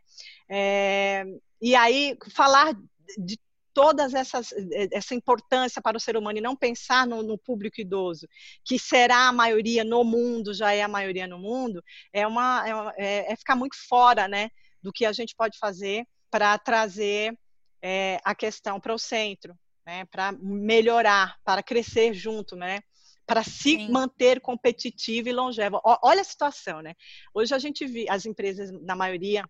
é, 0.50 1.24
e 1.62 1.76
aí 1.76 2.18
falar 2.34 2.74
de 3.18 3.40
todas 3.72 4.14
essas 4.14 4.52
essa 4.92 5.14
importância 5.14 5.82
para 5.82 5.96
o 5.96 6.00
ser 6.00 6.18
humano 6.18 6.40
e 6.40 6.42
não 6.42 6.56
pensar 6.56 7.06
no, 7.06 7.22
no, 7.22 7.38
público 7.38 7.80
idoso 7.80 8.28
que 8.66 8.80
será 8.80 9.28
a 9.28 9.32
maioria 9.32 9.84
no 9.84 10.04
mundo 10.04 10.54
já 10.54 10.74
é 10.74 10.82
a 10.82 10.88
maioria 10.88 11.28
no 11.28 11.38
mundo 11.38 11.82
é 12.12 12.26
uma 12.26 12.68
é, 12.68 12.76
uma, 12.76 12.94
é, 12.98 13.32
é 13.32 13.36
ficar 13.36 13.56
muito 13.56 13.78
fora 13.88 14.28
né 14.28 14.50
do 14.82 14.92
que 14.92 15.06
a 15.06 15.14
gente 15.14 15.36
pode 15.36 15.58
fazer 15.58 16.06
para 16.30 16.58
trazer 16.58 17.38
é, 17.82 18.20
a 18.24 18.36
questão 18.36 18.80
para 18.80 18.94
o 18.94 19.00
centro, 19.00 19.58
né, 19.86 20.06
para 20.06 20.32
melhorar, 20.32 21.38
para 21.44 21.64
crescer 21.64 22.14
junto, 22.14 22.56
né, 22.56 22.80
para 23.26 23.44
se 23.44 23.76
Sim. 23.76 23.92
manter 23.92 24.42
competitivo 24.42 25.30
e 25.30 25.34
longevo. 25.34 25.80
olha 25.84 26.22
a 26.22 26.24
situação, 26.24 26.82
né? 26.82 26.96
Hoje 27.32 27.54
a 27.54 27.60
gente 27.60 27.86
vê 27.86 28.08
as 28.10 28.26
empresas, 28.26 28.72
na 28.82 28.96
maioria, 28.96 29.48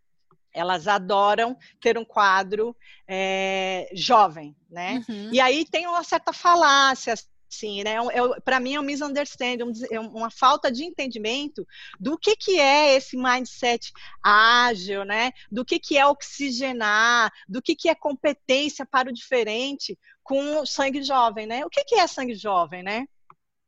elas 0.54 0.86
adoram 0.86 1.58
ter 1.80 1.98
um 1.98 2.04
quadro 2.04 2.76
é, 3.08 3.90
jovem, 3.94 4.54
né? 4.70 5.02
Uhum. 5.08 5.30
E 5.32 5.40
aí 5.40 5.64
tem 5.64 5.88
uma 5.88 6.04
certa 6.04 6.34
falácia 6.34 7.14
Sim, 7.50 7.84
né? 7.84 7.96
É, 7.96 8.40
para 8.42 8.60
mim 8.60 8.76
é 8.76 8.80
um 8.80 8.84
misunderstanding, 8.84 9.64
é 9.90 10.00
uma 10.00 10.30
falta 10.30 10.72
de 10.72 10.84
entendimento 10.84 11.66
do 12.00 12.16
que, 12.16 12.36
que 12.36 12.60
é 12.60 12.96
esse 12.96 13.18
mindset 13.18 13.92
ágil, 14.24 15.04
né? 15.04 15.32
Do 15.52 15.66
que, 15.66 15.80
que 15.80 15.98
é 15.98 16.06
oxigenar, 16.06 17.34
do 17.48 17.60
que, 17.60 17.76
que 17.76 17.90
é 17.90 17.96
competência 17.96 18.86
para 18.86 19.10
o 19.10 19.14
diferente 19.14 19.98
com 20.22 20.64
sangue 20.64 21.02
jovem, 21.02 21.48
né? 21.48 21.66
O 21.66 21.70
que, 21.70 21.84
que 21.84 21.96
é 21.96 22.06
sangue 22.06 22.36
jovem, 22.36 22.84
né? 22.84 23.08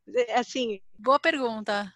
É, 0.08 0.40
assim. 0.40 0.80
Boa 1.00 1.20
pergunta. 1.20 1.92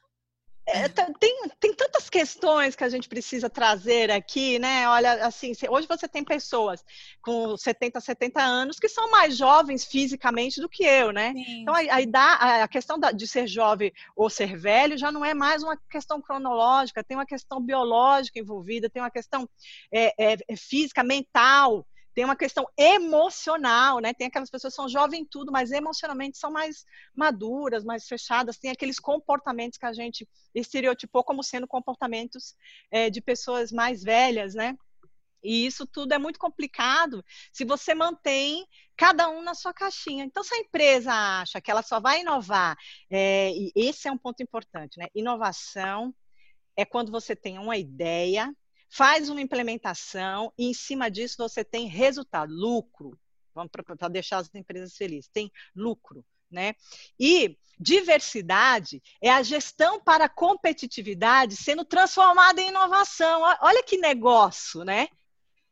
É, 0.67 0.89
tem, 0.89 1.49
tem 1.59 1.73
tantas 1.75 2.09
questões 2.09 2.75
que 2.75 2.83
a 2.83 2.89
gente 2.89 3.07
precisa 3.07 3.47
trazer 3.49 4.09
aqui, 4.09 4.57
né? 4.57 4.89
Olha, 4.89 5.25
assim, 5.25 5.51
hoje 5.69 5.87
você 5.87 6.07
tem 6.07 6.23
pessoas 6.23 6.83
com 7.21 7.55
70, 7.55 8.01
70 8.01 8.41
anos 8.41 8.79
que 8.79 8.89
são 8.89 9.11
mais 9.11 9.37
jovens 9.37 9.85
fisicamente 9.85 10.59
do 10.59 10.67
que 10.67 10.83
eu, 10.83 11.11
né? 11.11 11.33
Sim. 11.33 11.61
Então, 11.61 11.75
aí 11.75 12.07
dá, 12.07 12.63
a 12.63 12.67
questão 12.67 12.99
de 12.99 13.27
ser 13.27 13.45
jovem 13.47 13.93
ou 14.15 14.27
ser 14.27 14.57
velho 14.57 14.97
já 14.97 15.11
não 15.11 15.23
é 15.23 15.35
mais 15.35 15.61
uma 15.61 15.77
questão 15.89 16.19
cronológica, 16.19 17.03
tem 17.03 17.15
uma 17.15 17.27
questão 17.27 17.61
biológica 17.61 18.39
envolvida, 18.39 18.89
tem 18.89 19.03
uma 19.03 19.11
questão 19.11 19.47
é, 19.91 20.13
é, 20.17 20.37
é 20.47 20.55
física, 20.55 21.03
mental, 21.03 21.85
tem 22.15 22.23
uma 22.23 22.35
questão 22.35 22.65
emocional, 22.77 23.99
né? 23.99 24.13
Tem 24.13 24.27
aquelas 24.27 24.49
pessoas 24.49 24.73
que 24.73 24.77
são 24.77 24.87
jovens 24.87 25.27
tudo, 25.29 25.51
mas 25.51 25.71
emocionalmente 25.71 26.37
são 26.37 26.49
mais 26.49 26.85
maduras, 27.13 27.83
mais 27.83 28.07
fechadas, 28.07 28.57
tem 28.57 28.71
aqueles 28.71 28.99
comportamentos 28.99 29.77
que 29.77 29.85
a 29.85 29.91
gente 29.91 30.27
estereotipou 30.55 31.25
como 31.25 31.43
sendo 31.43 31.67
comportamentos 31.67 32.55
é, 32.89 33.09
de 33.09 33.19
pessoas 33.21 33.69
mais 33.69 34.01
velhas, 34.01 34.55
né? 34.55 34.77
E 35.43 35.65
isso 35.65 35.85
tudo 35.85 36.13
é 36.13 36.17
muito 36.17 36.39
complicado 36.39 37.23
se 37.51 37.65
você 37.65 37.93
mantém 37.93 38.65
cada 38.95 39.29
um 39.29 39.43
na 39.43 39.53
sua 39.53 39.73
caixinha. 39.73 40.23
Então, 40.23 40.43
se 40.43 40.55
a 40.55 40.59
empresa 40.59 41.11
acha 41.11 41.59
que 41.61 41.69
ela 41.69 41.83
só 41.83 41.99
vai 41.99 42.21
inovar, 42.21 42.77
é, 43.11 43.51
e 43.51 43.71
esse 43.75 44.07
é 44.07 44.11
um 44.11 44.17
ponto 44.17 44.41
importante, 44.41 44.97
né? 44.97 45.07
Inovação 45.13 46.15
é 46.77 46.85
quando 46.85 47.11
você 47.11 47.35
tem 47.35 47.59
uma 47.59 47.77
ideia, 47.77 48.51
faz 48.89 49.29
uma 49.29 49.41
implementação 49.41 50.53
e 50.57 50.65
em 50.65 50.73
cima 50.73 51.09
disso 51.09 51.35
você 51.37 51.63
tem 51.63 51.87
resultado, 51.87 52.53
lucro. 52.53 53.17
Vamos 53.53 53.71
para 53.71 54.07
deixar 54.09 54.37
as 54.37 54.53
empresas 54.53 54.95
felizes, 54.95 55.29
tem 55.31 55.51
lucro. 55.75 56.25
Né? 56.51 56.75
E 57.19 57.57
diversidade 57.77 59.01
é 59.21 59.29
a 59.29 59.41
gestão 59.41 59.99
para 59.99 60.25
a 60.25 60.29
competitividade 60.29 61.55
sendo 61.55 61.83
transformada 61.83 62.61
em 62.61 62.69
inovação. 62.69 63.41
Olha 63.61 63.83
que 63.83 63.97
negócio, 63.97 64.83
né? 64.83 65.07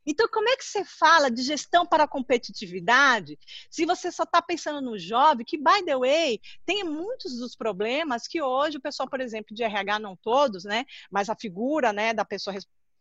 Então, 0.06 0.28
como 0.28 0.50
é 0.50 0.58
que 0.58 0.66
você 0.66 0.84
fala 0.84 1.32
de 1.32 1.42
gestão 1.42 1.86
para 1.86 2.04
a 2.04 2.08
competitividade 2.08 3.38
se 3.70 3.86
você 3.86 4.12
só 4.12 4.24
está 4.24 4.42
pensando 4.42 4.82
no 4.82 5.00
jovem, 5.00 5.46
que, 5.46 5.58
by 5.58 5.84
the 5.86 5.98
way, 5.98 6.42
tem 6.66 6.84
muitos 6.84 7.38
dos 7.38 7.56
problemas 7.56 8.28
que 8.28 8.42
hoje 8.42 8.78
o 8.78 8.82
pessoal, 8.82 9.10
por 9.10 9.22
exemplo, 9.22 9.56
de 9.56 9.64
RH, 9.64 10.00
não 10.00 10.16
todos, 10.16 10.66
né? 10.66 10.86
Mas 11.10 11.30
a 11.30 11.36
figura 11.36 11.94
né, 11.94 12.14
da 12.14 12.26
pessoa 12.26 12.54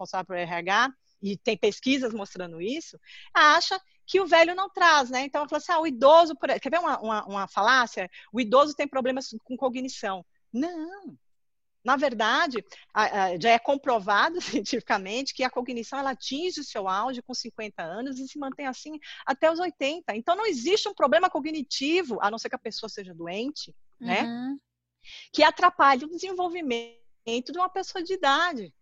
responsável 0.03 0.27
por 0.27 0.37
RH, 0.37 0.93
e 1.23 1.37
tem 1.37 1.57
pesquisas 1.57 2.13
mostrando 2.13 2.61
isso, 2.61 2.99
acha 3.33 3.81
que 4.05 4.21
o 4.21 4.27
velho 4.27 4.55
não 4.55 4.69
traz, 4.69 5.09
né? 5.09 5.25
Então, 5.25 5.41
ela 5.41 5.49
falou 5.49 5.59
assim, 5.59 5.73
ah, 5.73 5.81
o 5.81 5.87
idoso, 5.87 6.35
quer 6.37 6.71
ver 6.71 6.81
uma, 6.81 7.01
uma, 7.01 7.25
uma 7.25 7.49
falácia? 7.49 8.11
O 8.33 8.41
idoso 8.41 8.75
tem 8.75 8.89
problemas 8.89 9.29
com 9.45 9.57
cognição. 9.57 10.25
Não, 10.53 11.17
Na 11.85 11.97
verdade, 11.97 12.65
já 13.41 13.51
é 13.51 13.59
comprovado 13.59 14.41
cientificamente 14.43 15.33
que 15.33 15.45
a 15.45 15.51
cognição 15.51 15.99
ela 15.99 16.11
atinge 16.11 16.61
o 16.61 16.65
seu 16.65 16.89
auge 16.89 17.23
com 17.23 17.33
50 17.33 17.83
anos 17.83 18.19
e 18.19 18.27
se 18.27 18.39
mantém 18.39 18.67
assim 18.67 18.99
até 19.25 19.51
os 19.51 19.61
80. 19.61 20.15
Então, 20.17 20.37
não 20.37 20.47
existe 20.47 20.89
um 20.89 20.95
problema 20.95 21.31
cognitivo, 21.31 22.19
a 22.21 22.31
não 22.31 22.39
ser 22.39 22.49
que 22.49 22.57
a 22.57 22.59
pessoa 22.59 22.91
seja 22.91 23.15
doente, 23.15 23.75
né? 24.01 24.23
Uhum. 24.25 24.59
Que 25.33 25.43
atrapalhe 25.43 26.05
o 26.05 26.09
desenvolvimento 26.09 27.53
de 27.53 27.59
uma 27.59 27.69
pessoa 27.69 28.03
de 28.03 28.15
idade. 28.15 28.75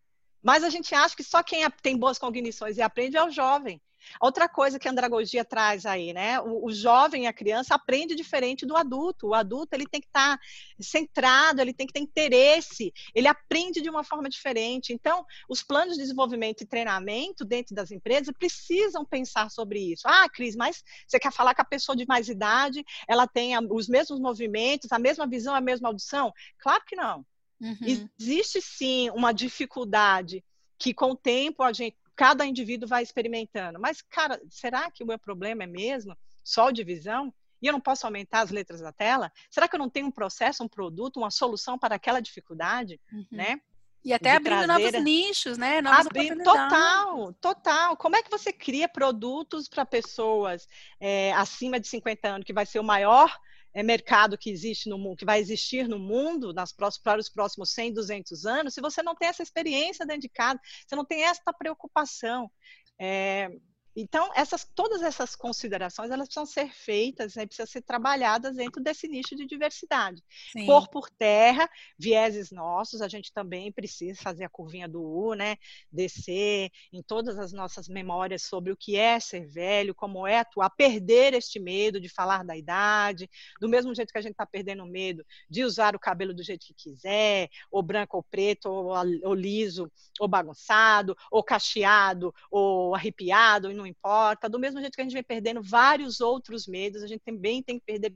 Mas 0.42 0.64
a 0.64 0.70
gente 0.70 0.94
acha 0.94 1.16
que 1.16 1.24
só 1.24 1.42
quem 1.42 1.68
tem 1.82 1.96
boas 1.96 2.18
cognições 2.18 2.76
e 2.76 2.82
aprende 2.82 3.16
é 3.16 3.24
o 3.24 3.30
jovem. 3.30 3.80
Outra 4.20 4.48
coisa 4.48 4.78
que 4.78 4.88
a 4.88 4.90
andragogia 4.90 5.44
traz 5.44 5.86
aí, 5.86 6.12
né? 6.12 6.40
O, 6.40 6.66
o, 6.66 6.72
jovem, 6.72 7.26
a 7.26 7.32
criança, 7.32 7.74
aprende 7.74 8.14
diferente 8.14 8.66
do 8.66 8.76
adulto. 8.76 9.28
O 9.28 9.34
adulto 9.34 9.74
ele 9.74 9.86
tem 9.86 10.00
que 10.00 10.06
estar 10.06 10.36
tá 10.38 10.42
centrado, 10.80 11.60
ele 11.60 11.72
tem 11.72 11.86
que 11.86 11.92
ter 11.92 12.00
interesse, 12.00 12.92
ele 13.14 13.28
aprende 13.28 13.80
de 13.80 13.90
uma 13.90 14.02
forma 14.02 14.28
diferente. 14.28 14.92
Então, 14.92 15.24
os 15.48 15.62
planos 15.62 15.94
de 15.94 16.02
desenvolvimento 16.02 16.62
e 16.62 16.66
treinamento 16.66 17.44
dentro 17.44 17.74
das 17.74 17.90
empresas 17.90 18.34
precisam 18.38 19.04
pensar 19.04 19.50
sobre 19.50 19.78
isso. 19.80 20.02
Ah, 20.06 20.28
Cris, 20.28 20.56
mas 20.56 20.82
você 21.06 21.18
quer 21.18 21.32
falar 21.32 21.54
que 21.54 21.60
a 21.60 21.64
pessoa 21.64 21.96
de 21.96 22.06
mais 22.06 22.28
idade 22.28 22.84
ela 23.08 23.26
tem 23.26 23.52
os 23.70 23.88
mesmos 23.88 24.18
movimentos, 24.18 24.90
a 24.92 24.98
mesma 24.98 25.26
visão, 25.26 25.54
a 25.54 25.60
mesma 25.60 25.88
audição? 25.88 26.32
Claro 26.58 26.82
que 26.86 26.96
não. 26.96 27.24
Uhum. 27.60 28.08
Existe 28.18 28.60
sim 28.60 29.10
uma 29.10 29.32
dificuldade 29.32 30.44
que 30.78 30.94
com 30.94 31.10
o 31.10 31.16
tempo 31.16 31.62
a 31.62 31.72
gente 31.72 31.96
cada 32.16 32.44
indivíduo 32.44 32.86
vai 32.86 33.02
experimentando. 33.02 33.80
Mas, 33.80 34.02
cara, 34.02 34.38
será 34.50 34.90
que 34.90 35.02
o 35.02 35.06
meu 35.06 35.18
problema 35.18 35.62
é 35.62 35.66
mesmo 35.66 36.14
só 36.44 36.70
de 36.70 36.84
visão? 36.84 37.32
E 37.62 37.66
eu 37.66 37.72
não 37.72 37.80
posso 37.80 38.06
aumentar 38.06 38.40
as 38.40 38.50
letras 38.50 38.80
da 38.80 38.92
tela? 38.92 39.32
Será 39.50 39.66
que 39.66 39.74
eu 39.74 39.78
não 39.78 39.88
tenho 39.88 40.06
um 40.06 40.10
processo, 40.10 40.62
um 40.62 40.68
produto, 40.68 41.16
uma 41.16 41.30
solução 41.30 41.78
para 41.78 41.94
aquela 41.94 42.20
dificuldade, 42.20 43.00
uhum. 43.10 43.26
né? 43.30 43.60
E 44.04 44.12
até 44.12 44.32
abrindo 44.32 44.64
trazer... 44.64 44.92
novos 44.92 45.02
nichos, 45.02 45.56
né? 45.56 45.80
Novas 45.80 46.06
Abri... 46.06 46.42
Total, 46.42 47.32
total. 47.34 47.96
Como 47.96 48.16
é 48.16 48.22
que 48.22 48.30
você 48.30 48.52
cria 48.52 48.88
produtos 48.88 49.66
para 49.66 49.86
pessoas 49.86 50.66
é, 50.98 51.32
acima 51.32 51.80
de 51.80 51.88
50 51.88 52.28
anos, 52.28 52.44
que 52.44 52.52
vai 52.52 52.66
ser 52.66 52.80
o 52.80 52.84
maior 52.84 53.34
é, 53.72 53.82
mercado 53.82 54.36
que 54.38 54.50
existe 54.50 54.88
no 54.88 54.98
mundo, 54.98 55.16
que 55.16 55.24
vai 55.24 55.40
existir 55.40 55.88
no 55.88 55.98
mundo 55.98 56.52
nas 56.52 56.72
próximos, 56.72 57.02
para 57.02 57.20
os 57.20 57.28
próximos 57.28 57.70
100, 57.72 57.94
200 57.94 58.46
anos, 58.46 58.74
se 58.74 58.80
você 58.80 59.02
não 59.02 59.14
tem 59.14 59.28
essa 59.28 59.42
experiência 59.42 60.06
dentro 60.06 60.22
de 60.22 60.28
casa, 60.28 60.60
você 60.86 60.96
não 60.96 61.04
tem 61.04 61.24
essa 61.24 61.52
preocupação. 61.52 62.50
É, 62.98 63.50
então, 63.94 64.30
essas, 64.34 64.64
todas 64.74 65.02
essas 65.02 65.34
considerações, 65.34 66.10
elas 66.10 66.28
precisam 66.28 66.46
ser 66.46 66.72
feitas, 66.72 67.34
né, 67.34 67.46
precisam 67.46 67.66
ser 67.66 67.82
trabalhadas 67.82 68.56
dentro 68.56 68.82
desse 68.82 69.08
nicho 69.08 69.34
de 69.34 69.46
diversidade. 69.46 70.22
Sim. 70.52 70.66
Por 70.66 70.88
por 70.88 71.10
terra, 71.10 71.68
vieses 71.98 72.50
nossos, 72.50 73.02
a 73.02 73.08
gente 73.08 73.32
também 73.32 73.72
precisa 73.72 74.20
fazer 74.20 74.44
a 74.44 74.48
curvinha 74.48 74.88
do 74.88 75.02
U, 75.02 75.34
né, 75.34 75.56
descer 75.90 76.70
em 76.92 77.02
todas 77.02 77.38
as 77.38 77.52
nossas 77.52 77.88
memórias 77.88 78.42
sobre 78.42 78.72
o 78.72 78.76
que 78.76 78.96
é 78.96 79.18
ser 79.18 79.46
velho, 79.46 79.94
como 79.94 80.26
é 80.26 80.38
atuar, 80.38 80.70
perder 80.70 81.34
este 81.34 81.58
medo 81.58 82.00
de 82.00 82.08
falar 82.08 82.44
da 82.44 82.56
idade, 82.56 83.28
do 83.60 83.68
mesmo 83.68 83.94
jeito 83.94 84.12
que 84.12 84.18
a 84.18 84.22
gente 84.22 84.32
está 84.32 84.46
perdendo 84.46 84.84
o 84.84 84.86
medo 84.86 85.24
de 85.48 85.64
usar 85.64 85.96
o 85.96 86.00
cabelo 86.00 86.34
do 86.34 86.42
jeito 86.42 86.66
que 86.66 86.74
quiser, 86.74 87.48
ou 87.70 87.82
branco 87.82 88.16
ou 88.16 88.22
preto, 88.22 88.66
ou, 88.66 88.94
ou 89.24 89.34
liso, 89.34 89.90
ou 90.18 90.28
bagunçado, 90.28 91.16
ou 91.30 91.42
cacheado, 91.42 92.34
ou 92.50 92.94
arrepiado, 92.94 93.70
não 93.80 93.86
importa. 93.86 94.48
Do 94.48 94.58
mesmo 94.58 94.80
jeito 94.80 94.94
que 94.94 95.00
a 95.00 95.04
gente 95.04 95.12
vem 95.12 95.22
perdendo 95.22 95.62
vários 95.62 96.20
outros 96.20 96.66
medos, 96.66 97.02
a 97.02 97.06
gente 97.06 97.22
também 97.24 97.62
tem 97.62 97.78
que 97.78 97.84
perder 97.84 98.14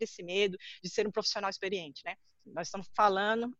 esse 0.00 0.22
medo 0.22 0.58
de 0.82 0.90
ser 0.90 1.06
um 1.06 1.12
profissional 1.12 1.48
experiente, 1.48 2.02
né? 2.04 2.16
Nós 2.46 2.68
estamos 2.68 2.88
falando 2.94 3.56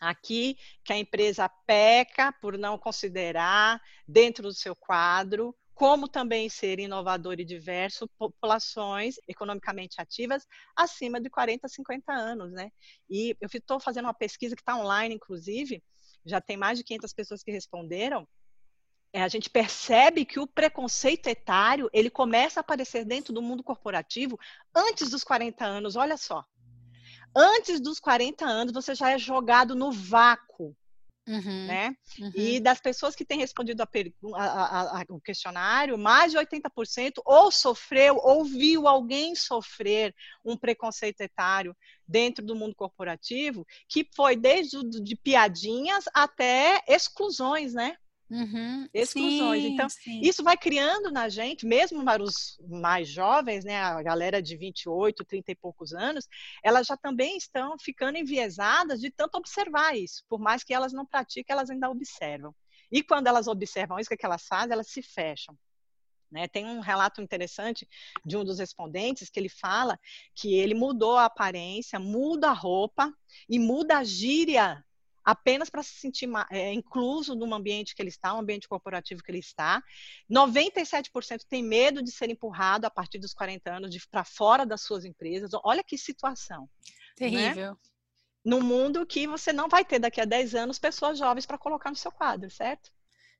aqui 0.00 0.56
que 0.84 0.92
a 0.92 0.98
empresa 0.98 1.48
peca 1.66 2.32
por 2.32 2.58
não 2.58 2.78
considerar 2.78 3.80
dentro 4.06 4.42
do 4.42 4.54
seu 4.54 4.76
quadro 4.76 5.56
como 5.76 6.08
também 6.08 6.48
ser 6.48 6.80
inovador 6.80 7.38
e 7.38 7.44
diverso 7.44 8.08
populações 8.18 9.16
economicamente 9.28 10.00
ativas 10.00 10.46
acima 10.74 11.20
de 11.20 11.28
40, 11.28 11.68
50 11.68 12.12
anos, 12.12 12.50
né? 12.50 12.70
E 13.10 13.36
eu 13.38 13.48
estou 13.52 13.78
fazendo 13.78 14.06
uma 14.06 14.14
pesquisa 14.14 14.56
que 14.56 14.62
está 14.62 14.74
online, 14.74 15.14
inclusive, 15.14 15.82
já 16.24 16.40
tem 16.40 16.56
mais 16.56 16.78
de 16.78 16.84
500 16.84 17.12
pessoas 17.12 17.42
que 17.42 17.52
responderam, 17.52 18.26
a 19.22 19.28
gente 19.28 19.48
percebe 19.48 20.24
que 20.24 20.38
o 20.38 20.46
preconceito 20.46 21.26
etário 21.26 21.88
ele 21.92 22.10
começa 22.10 22.60
a 22.60 22.62
aparecer 22.62 23.04
dentro 23.04 23.32
do 23.32 23.42
mundo 23.42 23.62
corporativo 23.62 24.38
antes 24.74 25.10
dos 25.10 25.24
40 25.24 25.64
anos. 25.64 25.96
Olha 25.96 26.16
só. 26.16 26.44
Antes 27.34 27.80
dos 27.80 28.00
40 28.00 28.44
anos, 28.44 28.72
você 28.72 28.94
já 28.94 29.10
é 29.10 29.18
jogado 29.18 29.74
no 29.74 29.92
vácuo. 29.92 30.74
Uhum, 31.28 31.66
né? 31.66 31.96
Uhum. 32.20 32.32
E 32.36 32.60
das 32.60 32.80
pessoas 32.80 33.16
que 33.16 33.24
têm 33.24 33.38
respondido 33.38 33.82
a 33.82 33.88
a, 34.36 35.00
a, 35.00 35.04
o 35.08 35.20
questionário, 35.20 35.98
mais 35.98 36.30
de 36.30 36.38
80% 36.38 37.14
ou 37.24 37.50
sofreu 37.50 38.16
ou 38.22 38.44
viu 38.44 38.86
alguém 38.86 39.34
sofrer 39.34 40.14
um 40.44 40.56
preconceito 40.56 41.20
etário 41.22 41.76
dentro 42.06 42.44
do 42.44 42.54
mundo 42.54 42.76
corporativo, 42.76 43.66
que 43.88 44.08
foi 44.14 44.36
desde 44.36 44.80
de 44.84 45.16
piadinhas 45.16 46.04
até 46.14 46.80
exclusões, 46.86 47.74
né? 47.74 47.96
Uhum, 48.28 48.88
exclusões. 48.92 49.62
Sim, 49.62 49.68
então, 49.68 49.88
sim. 49.88 50.20
isso 50.20 50.42
vai 50.42 50.56
criando 50.56 51.12
na 51.12 51.28
gente, 51.28 51.64
mesmo 51.64 52.04
para 52.04 52.22
os 52.22 52.58
mais 52.68 53.08
jovens, 53.08 53.64
né, 53.64 53.80
a 53.80 54.02
galera 54.02 54.42
de 54.42 54.56
28, 54.56 55.24
30 55.24 55.52
e 55.52 55.54
poucos 55.54 55.92
anos, 55.92 56.26
elas 56.62 56.88
já 56.88 56.96
também 56.96 57.36
estão 57.36 57.78
ficando 57.78 58.18
enviesadas 58.18 59.00
de 59.00 59.10
tanto 59.10 59.36
observar 59.38 59.96
isso. 59.96 60.24
Por 60.28 60.40
mais 60.40 60.64
que 60.64 60.74
elas 60.74 60.92
não 60.92 61.06
pratiquem, 61.06 61.54
elas 61.54 61.70
ainda 61.70 61.88
observam. 61.88 62.54
E 62.90 63.02
quando 63.02 63.28
elas 63.28 63.46
observam 63.46 63.98
isso, 63.98 64.08
o 64.08 64.10
que, 64.10 64.14
é 64.14 64.16
que 64.16 64.26
elas 64.26 64.46
fazem? 64.46 64.72
Elas 64.72 64.88
se 64.88 65.02
fecham. 65.02 65.56
Né? 66.30 66.48
Tem 66.48 66.66
um 66.66 66.80
relato 66.80 67.20
interessante 67.22 67.88
de 68.24 68.36
um 68.36 68.44
dos 68.44 68.58
respondentes 68.58 69.30
que 69.30 69.38
ele 69.38 69.48
fala 69.48 69.98
que 70.34 70.54
ele 70.54 70.74
mudou 70.74 71.16
a 71.16 71.26
aparência, 71.26 72.00
muda 72.00 72.50
a 72.50 72.52
roupa 72.52 73.12
e 73.48 73.58
muda 73.58 73.98
a 73.98 74.04
gíria 74.04 74.84
apenas 75.26 75.68
para 75.68 75.82
se 75.82 75.94
sentir 75.94 76.30
é, 76.50 76.72
incluso 76.72 77.34
no 77.34 77.52
ambiente 77.52 77.96
que 77.96 78.00
ele 78.00 78.10
está, 78.10 78.32
no 78.32 78.38
ambiente 78.38 78.68
corporativo 78.68 79.24
que 79.24 79.30
ele 79.32 79.40
está. 79.40 79.82
97% 80.30 81.40
tem 81.48 81.64
medo 81.64 82.00
de 82.00 82.12
ser 82.12 82.30
empurrado 82.30 82.86
a 82.86 82.90
partir 82.90 83.18
dos 83.18 83.34
40 83.34 83.74
anos 83.74 84.06
para 84.06 84.22
fora 84.22 84.64
das 84.64 84.82
suas 84.82 85.04
empresas. 85.04 85.50
Olha 85.64 85.82
que 85.82 85.98
situação. 85.98 86.62
Né? 86.62 86.68
Terrível. 87.16 87.72
Né? 87.72 87.76
No 88.44 88.60
mundo 88.60 89.04
que 89.04 89.26
você 89.26 89.52
não 89.52 89.68
vai 89.68 89.84
ter 89.84 89.98
daqui 89.98 90.20
a 90.20 90.24
10 90.24 90.54
anos 90.54 90.78
pessoas 90.78 91.18
jovens 91.18 91.44
para 91.44 91.58
colocar 91.58 91.90
no 91.90 91.96
seu 91.96 92.12
quadro, 92.12 92.48
certo? 92.48 92.92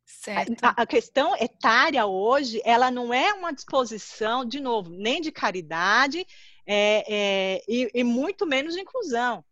Certo. 0.05 0.65
A, 0.65 0.83
a, 0.83 0.87
questão 0.87 1.37
etária 1.37 2.05
hoje, 2.05 2.61
ela 2.65 2.91
não 2.91 3.15
é 3.15 3.33
uma 3.33 3.53
disposição, 3.53 4.45
de 4.45 4.59
novo, 4.59 4.91
nem 4.91 5.21
de 5.21 5.31
caridade 5.31 6.27
é, 6.67 7.05
é, 7.09 7.65
e, 7.69 7.91
e, 7.95 8.05
muito 8.05 8.45
menos 8.45 8.75
de 8.75 8.81
inclusão 8.81 9.45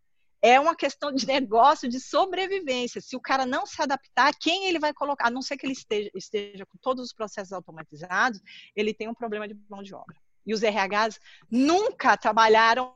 é 0.44 0.61
uma 0.61 0.76
questão 0.76 1.11
de 1.11 1.26
negócio, 1.26 1.88
de 1.88 1.98
sobrevivência. 1.98 3.00
Se 3.00 3.16
o 3.16 3.20
cara 3.20 3.46
não 3.46 3.64
se 3.64 3.80
adaptar, 3.80 4.30
quem 4.38 4.66
ele 4.66 4.78
vai 4.78 4.92
colocar? 4.92 5.28
A 5.28 5.30
não 5.30 5.40
ser 5.40 5.57
que 5.57 5.64
ele 5.64 5.72
esteja, 5.72 6.11
esteja 6.14 6.66
com 6.66 6.76
todos 6.83 7.02
os 7.02 7.14
processos 7.14 7.50
automatizados, 7.50 8.42
ele 8.76 8.92
tem 8.92 9.09
um 9.09 9.14
problema 9.14 9.48
de 9.48 9.59
mão 9.70 9.83
de 9.83 9.94
obra. 9.94 10.14
E 10.46 10.52
os 10.52 10.61
RHs 10.61 11.18
nunca 11.50 12.14
trabalharam 12.18 12.94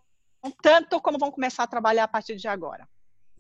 tanto 0.63 1.01
como 1.01 1.19
vão 1.19 1.31
começar 1.31 1.63
a 1.63 1.67
trabalhar 1.67 2.05
a 2.05 2.09
partir 2.09 2.37
de 2.37 2.47
agora. 2.47 2.87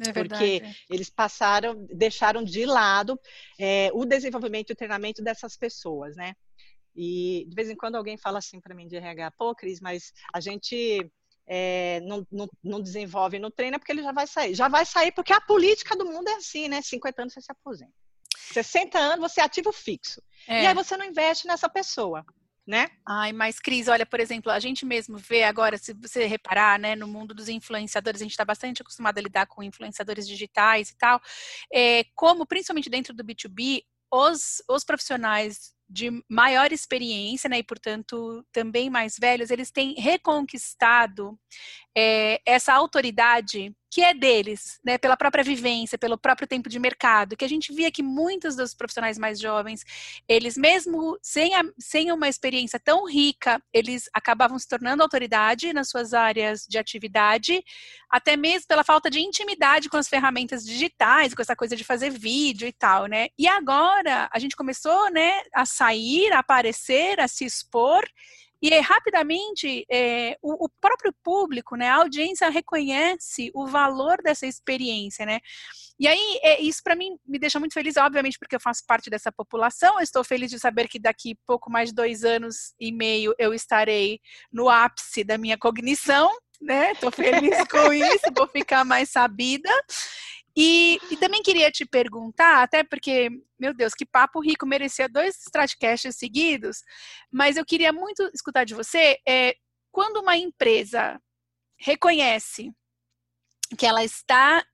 É 0.01 0.11
porque 0.11 0.63
eles 0.89 1.11
passaram, 1.11 1.85
deixaram 1.91 2.43
de 2.43 2.65
lado 2.65 3.21
é, 3.61 3.91
o 3.93 4.07
desenvolvimento 4.07 4.71
e 4.71 4.73
o 4.73 4.77
treinamento 4.77 5.23
dessas 5.23 5.55
pessoas, 5.55 6.17
né? 6.17 6.35
E 6.97 7.45
de 7.47 7.55
vez 7.55 7.69
em 7.69 7.77
quando 7.77 7.97
alguém 7.97 8.17
fala 8.17 8.39
assim 8.39 8.59
para 8.59 8.75
mim 8.75 8.89
de 8.89 8.97
RH, 8.97 9.33
pô, 9.33 9.55
Cris, 9.55 9.81
mas 9.81 10.15
a 10.33 10.41
gente 10.41 11.13
é, 11.49 12.01
não, 12.01 12.27
não, 12.31 12.49
não, 12.63 12.81
desenvolve 12.81 13.39
no 13.39 13.51
treino, 13.51 13.77
é 13.77 13.79
porque 13.79 13.91
ele 13.91 14.03
já 14.03 14.13
vai 14.13 14.27
sair. 14.27 14.55
Já 14.55 14.69
vai 14.69 14.85
sair 14.85 15.13
porque 15.13 15.33
a 15.33 15.41
política 15.41 15.97
do 15.97 16.05
mundo 16.05 16.29
é 16.29 16.35
assim, 16.35 16.69
né? 16.69 16.83
50 16.83 17.23
anos 17.23 17.33
você 17.33 17.41
se 17.41 17.51
aposenta. 17.51 17.93
60 18.53 18.99
anos 18.99 19.19
você 19.19 19.41
é 19.41 19.45
ativo 19.45 19.73
fixo. 19.73 20.23
É. 20.47 20.65
E 20.65 20.67
aí 20.67 20.75
você 20.75 20.97
não 20.97 21.07
investe 21.07 21.47
nessa 21.47 21.69
pessoa. 21.69 22.25
Né? 22.67 22.87
Ai, 23.07 23.33
mas 23.33 23.59
Cris, 23.59 23.89
olha, 23.89 24.05
por 24.05 24.21
exemplo, 24.21 24.53
a 24.53 24.59
gente 24.59 24.85
mesmo 24.85 25.17
vê 25.17 25.43
agora, 25.43 25.79
se 25.79 25.95
você 25.95 26.27
reparar, 26.27 26.79
né, 26.79 26.95
no 26.95 27.09
mundo 27.09 27.33
dos 27.33 27.49
influenciadores, 27.49 28.21
a 28.21 28.25
gente 28.25 28.33
está 28.33 28.45
bastante 28.45 28.83
acostumado 28.83 29.17
a 29.17 29.23
lidar 29.23 29.47
com 29.47 29.63
influenciadores 29.63 30.29
digitais 30.29 30.91
e 30.91 30.99
tal, 30.99 31.19
é, 31.73 32.05
como 32.15 32.45
principalmente 32.45 32.91
dentro 32.91 33.15
do 33.15 33.25
B2B, 33.25 33.85
os, 34.13 34.63
os 34.69 34.85
profissionais 34.85 35.75
de 35.89 36.11
maior 36.29 36.73
experiência, 36.73 37.49
né, 37.49 37.59
e 37.59 37.63
portanto 37.63 38.45
também 38.53 38.91
mais 38.91 39.17
velhos, 39.19 39.51
eles 39.51 39.71
têm 39.71 39.95
reconquistado 39.95 41.39
é, 42.01 42.41
essa 42.47 42.73
autoridade 42.73 43.75
que 43.91 44.03
é 44.03 44.15
deles, 44.15 44.79
né, 44.85 44.99
pela 44.99 45.17
própria 45.17 45.43
vivência, 45.43 45.99
pelo 45.99 46.17
próprio 46.17 46.47
tempo 46.47 46.69
de 46.69 46.79
mercado, 46.79 47.37
que 47.37 47.45
a 47.45 47.49
gente 47.49 47.73
via 47.73 47.91
que 47.91 48.05
muitos 48.05 48.55
dos 48.55 48.73
profissionais 48.73 49.19
mais 49.19 49.41
jovens, 49.41 49.83
eles 50.29 50.57
mesmo 50.57 51.19
sem, 51.21 51.57
a, 51.57 51.63
sem 51.77 52.13
uma 52.13 52.29
experiência 52.29 52.79
tão 52.79 53.05
rica, 53.05 53.61
eles 53.73 54.09
acabavam 54.15 54.57
se 54.59 54.69
tornando 54.69 55.03
autoridade 55.03 55.73
nas 55.73 55.89
suas 55.89 56.15
áreas 56.15 56.67
de 56.69 56.79
atividade, 56.79 57.65
até 58.09 58.37
mesmo 58.37 58.69
pela 58.69 58.85
falta 58.85 59.11
de 59.11 59.19
intimidade 59.19 59.89
com 59.89 59.97
as 59.97 60.07
ferramentas 60.07 60.65
digitais, 60.65 61.35
com 61.35 61.43
essa 61.43 61.57
coisa 61.57 61.75
de 61.75 61.83
fazer 61.83 62.11
vídeo 62.11 62.69
e 62.69 62.73
tal, 62.73 63.07
né? 63.07 63.29
E 63.37 63.49
agora 63.49 64.29
a 64.33 64.39
gente 64.39 64.55
começou, 64.55 65.11
né, 65.11 65.41
a 65.53 65.67
sair, 65.67 66.31
a 66.33 66.41
aparecer, 66.41 67.19
a 67.19 67.27
se 67.27 67.45
expor 67.45 68.05
e 68.61 68.79
rapidamente 68.81 69.85
é, 69.91 70.37
o, 70.43 70.67
o, 70.67 70.69
próprio 70.81 71.15
público, 71.23 71.77
né, 71.77 71.89
a 71.89 71.97
audiência 71.97 72.49
reconhece 72.49 73.51
o 73.55 73.67
valor 73.67 74.21
dessa 74.23 74.47
experiência, 74.47 75.25
né? 75.25 75.41
E 75.99 76.07
aí 76.07 76.39
é, 76.43 76.61
isso 76.61 76.81
para 76.83 76.97
mim 76.97 77.17
me 77.27 77.39
deixa 77.39 77.59
muito 77.59 77.75
feliz, 77.75 77.97
obviamente, 77.97 78.39
porque 78.39 78.57
eu 78.57 78.61
faço 78.61 78.85
parte 78.87 79.11
dessa 79.11 79.33
população. 79.33 79.97
Eu 79.97 80.03
estou 80.03 80.23
feliz 80.23 80.51
de 80.51 80.59
saber 80.59 80.89
que 80.89 80.99
daqui 80.99 81.37
pouco 81.47 81.71
mais 81.71 81.89
de 81.91 81.95
dois 81.95 82.25
anos 82.25 82.73
e 82.79 82.93
meio 82.93 83.35
eu 83.39 83.53
estarei 83.55 84.21
no 84.53 84.69
ápice 84.69 85.25
da 85.25 85.39
minha 85.39 85.59
cognição, 85.59 86.31
né? 86.61 86.93
Estou 86.93 87.11
feliz 87.11 87.57
com 87.69 87.93
isso, 87.93 88.33
vou 88.37 88.49
ficar 88.49 88.85
mais 88.85 89.11
sabida. 89.11 89.71
E, 90.61 90.99
e, 91.09 91.17
também 91.17 91.41
queria 91.41 91.71
te 91.71 91.87
perguntar, 91.87 92.65
até 92.65 92.83
porque, 92.83 93.31
meu 93.57 93.73
Deus, 93.73 93.95
que 93.95 94.05
papo 94.05 94.41
rico, 94.41 94.67
merecia 94.67 95.09
dois 95.09 95.37
Stratcasts 95.47 96.17
seguidos, 96.17 96.83
mas 97.31 97.57
eu 97.57 97.65
queria 97.65 97.93
muito 97.93 98.29
escutar 98.35 98.65
de 98.65 98.75
você, 98.75 99.19
é, 99.25 99.55
quando 99.93 100.17
uma 100.21 100.37
empresa 100.37 101.17
reconhece 101.79 102.73
que 103.79 103.87
ela 103.87 104.03
está 104.03 104.65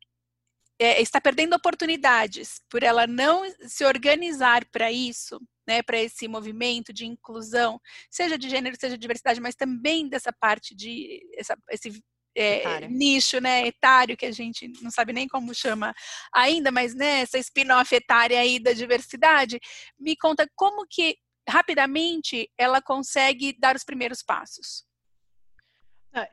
é, 0.78 1.02
está 1.02 1.20
perdendo 1.20 1.54
oportunidades 1.54 2.62
por 2.70 2.82
ela 2.82 3.06
não 3.06 3.44
se 3.68 3.84
organizar 3.84 4.64
para 4.70 4.90
isso, 4.90 5.38
né, 5.68 5.82
para 5.82 6.00
esse 6.00 6.26
movimento 6.26 6.94
de 6.94 7.04
inclusão, 7.04 7.78
seja 8.10 8.38
de 8.38 8.48
gênero, 8.48 8.74
seja 8.80 8.96
de 8.96 9.00
diversidade, 9.02 9.40
mas 9.40 9.54
também 9.54 10.08
dessa 10.08 10.32
parte 10.32 10.74
de 10.74 11.20
essa, 11.36 11.56
esse 11.70 12.02
é, 12.34 12.88
nicho, 12.88 13.40
né, 13.40 13.66
etário, 13.66 14.16
que 14.16 14.26
a 14.26 14.32
gente 14.32 14.68
não 14.82 14.90
sabe 14.90 15.12
nem 15.12 15.28
como 15.28 15.54
chama 15.54 15.94
ainda, 16.32 16.70
mas 16.70 16.94
né, 16.94 17.20
essa 17.20 17.38
spin-off 17.38 17.94
etária 17.94 18.38
aí 18.38 18.58
da 18.58 18.72
diversidade, 18.72 19.60
me 19.98 20.16
conta 20.16 20.48
como 20.54 20.86
que 20.88 21.16
rapidamente 21.48 22.50
ela 22.56 22.80
consegue 22.80 23.56
dar 23.58 23.76
os 23.76 23.84
primeiros 23.84 24.22
passos. 24.22 24.84
Ah, 26.12 26.28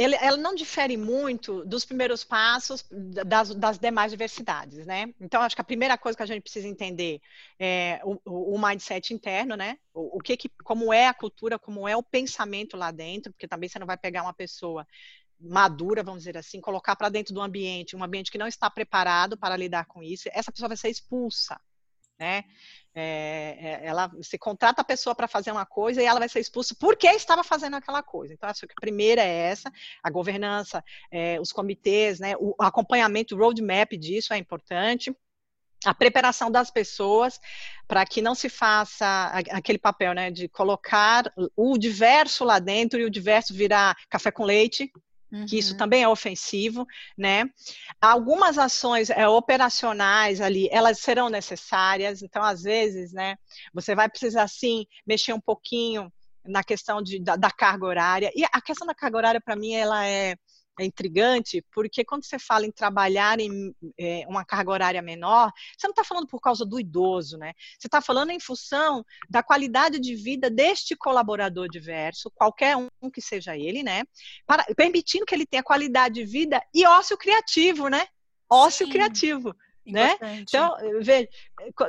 ele, 0.00 0.16
ela 0.16 0.36
não 0.38 0.54
difere 0.54 0.96
muito 0.96 1.62
dos 1.66 1.84
primeiros 1.84 2.24
passos 2.24 2.86
das, 2.90 3.54
das, 3.54 3.78
demais 3.78 4.10
diversidades, 4.10 4.86
né? 4.86 5.12
Então, 5.20 5.42
acho 5.42 5.54
que 5.54 5.60
a 5.60 5.64
primeira 5.64 5.98
coisa 5.98 6.16
que 6.16 6.22
a 6.22 6.26
gente 6.26 6.42
precisa 6.42 6.66
entender 6.66 7.20
é 7.58 8.00
o, 8.02 8.18
o, 8.24 8.54
o 8.54 8.58
mindset 8.58 9.12
interno, 9.12 9.56
né? 9.56 9.76
O, 9.92 10.16
o, 10.16 10.20
que, 10.20 10.38
que, 10.38 10.48
como 10.64 10.90
é 10.90 11.06
a 11.06 11.12
cultura, 11.12 11.58
como 11.58 11.86
é 11.86 11.94
o 11.94 12.02
pensamento 12.02 12.78
lá 12.78 12.90
dentro, 12.90 13.30
porque 13.30 13.46
também 13.46 13.68
você 13.68 13.78
não 13.78 13.86
vai 13.86 13.98
pegar 13.98 14.22
uma 14.22 14.32
pessoa 14.32 14.86
madura, 15.40 16.02
vamos 16.02 16.20
dizer 16.20 16.36
assim, 16.36 16.60
colocar 16.60 16.94
para 16.96 17.08
dentro 17.08 17.32
do 17.34 17.40
ambiente, 17.40 17.96
um 17.96 18.04
ambiente 18.04 18.30
que 18.30 18.38
não 18.38 18.46
está 18.46 18.68
preparado 18.70 19.36
para 19.36 19.56
lidar 19.56 19.86
com 19.86 20.02
isso, 20.02 20.28
essa 20.32 20.52
pessoa 20.52 20.68
vai 20.68 20.76
ser 20.76 20.90
expulsa, 20.90 21.60
né? 22.18 22.44
É, 22.92 23.56
é 23.60 23.86
ela 23.86 24.10
se 24.20 24.36
contrata 24.36 24.82
a 24.82 24.84
pessoa 24.84 25.14
para 25.14 25.28
fazer 25.28 25.52
uma 25.52 25.64
coisa 25.64 26.02
e 26.02 26.04
ela 26.04 26.18
vai 26.18 26.28
ser 26.28 26.40
expulsa 26.40 26.74
porque 26.78 27.06
estava 27.06 27.44
fazendo 27.44 27.76
aquela 27.76 28.02
coisa. 28.02 28.34
Então, 28.34 28.48
acho 28.48 28.66
que 28.66 28.74
a 28.76 28.80
primeira 28.80 29.22
é 29.22 29.50
essa, 29.50 29.72
a 30.02 30.10
governança, 30.10 30.84
é, 31.10 31.40
os 31.40 31.52
comitês, 31.52 32.20
né, 32.20 32.34
o 32.38 32.54
acompanhamento, 32.58 33.34
o 33.34 33.38
roadmap 33.38 33.92
disso 33.96 34.34
é 34.34 34.38
importante 34.38 35.14
a 35.84 35.94
preparação 35.94 36.50
das 36.50 36.70
pessoas 36.70 37.40
para 37.88 38.04
que 38.04 38.20
não 38.20 38.34
se 38.34 38.48
faça 38.48 39.26
aquele 39.50 39.78
papel, 39.78 40.12
né, 40.12 40.30
de 40.30 40.48
colocar 40.48 41.32
o 41.56 41.78
diverso 41.78 42.44
lá 42.44 42.58
dentro 42.58 43.00
e 43.00 43.04
o 43.04 43.10
diverso 43.10 43.54
virar 43.54 43.96
café 44.08 44.30
com 44.30 44.44
leite, 44.44 44.92
Uhum. 45.32 45.46
que 45.46 45.58
isso 45.58 45.72
uhum. 45.72 45.78
também 45.78 46.02
é 46.02 46.08
ofensivo, 46.08 46.84
né? 47.16 47.44
Algumas 48.00 48.58
ações 48.58 49.10
é, 49.10 49.28
operacionais 49.28 50.40
ali, 50.40 50.68
elas 50.72 50.98
serão 50.98 51.28
necessárias, 51.28 52.20
então 52.20 52.42
às 52.42 52.62
vezes, 52.62 53.12
né, 53.12 53.36
você 53.72 53.94
vai 53.94 54.08
precisar 54.08 54.48
sim 54.48 54.86
mexer 55.06 55.32
um 55.32 55.40
pouquinho 55.40 56.12
na 56.44 56.64
questão 56.64 57.02
de, 57.02 57.20
da, 57.20 57.36
da 57.36 57.50
carga 57.50 57.86
horária. 57.86 58.30
E 58.34 58.44
a 58.44 58.60
questão 58.60 58.86
da 58.86 58.94
carga 58.94 59.16
horária 59.16 59.40
para 59.40 59.56
mim 59.56 59.72
ela 59.72 60.04
é 60.06 60.34
é 60.80 60.84
intrigante, 60.84 61.64
porque 61.72 62.04
quando 62.04 62.24
você 62.24 62.38
fala 62.38 62.66
em 62.66 62.72
trabalhar 62.72 63.38
em 63.38 63.74
é, 63.98 64.24
uma 64.26 64.44
carga 64.44 64.70
horária 64.70 65.02
menor, 65.02 65.52
você 65.76 65.86
não 65.86 65.92
está 65.92 66.02
falando 66.02 66.26
por 66.26 66.40
causa 66.40 66.64
do 66.64 66.80
idoso, 66.80 67.36
né? 67.36 67.52
Você 67.78 67.86
está 67.86 68.00
falando 68.00 68.30
em 68.30 68.40
função 68.40 69.04
da 69.28 69.42
qualidade 69.42 70.00
de 70.00 70.14
vida 70.14 70.48
deste 70.48 70.96
colaborador 70.96 71.68
diverso, 71.68 72.30
qualquer 72.34 72.76
um 72.76 73.10
que 73.12 73.20
seja 73.20 73.56
ele, 73.56 73.82
né? 73.82 74.04
Para, 74.46 74.64
permitindo 74.74 75.26
que 75.26 75.34
ele 75.34 75.46
tenha 75.46 75.62
qualidade 75.62 76.14
de 76.14 76.24
vida 76.24 76.62
e 76.74 76.86
ócio 76.86 77.16
criativo, 77.16 77.88
né? 77.88 78.06
Ócio 78.48 78.86
Sim. 78.86 78.92
criativo. 78.92 79.54
Né? 79.86 80.16
Então, 80.40 80.76
veja, 81.00 81.28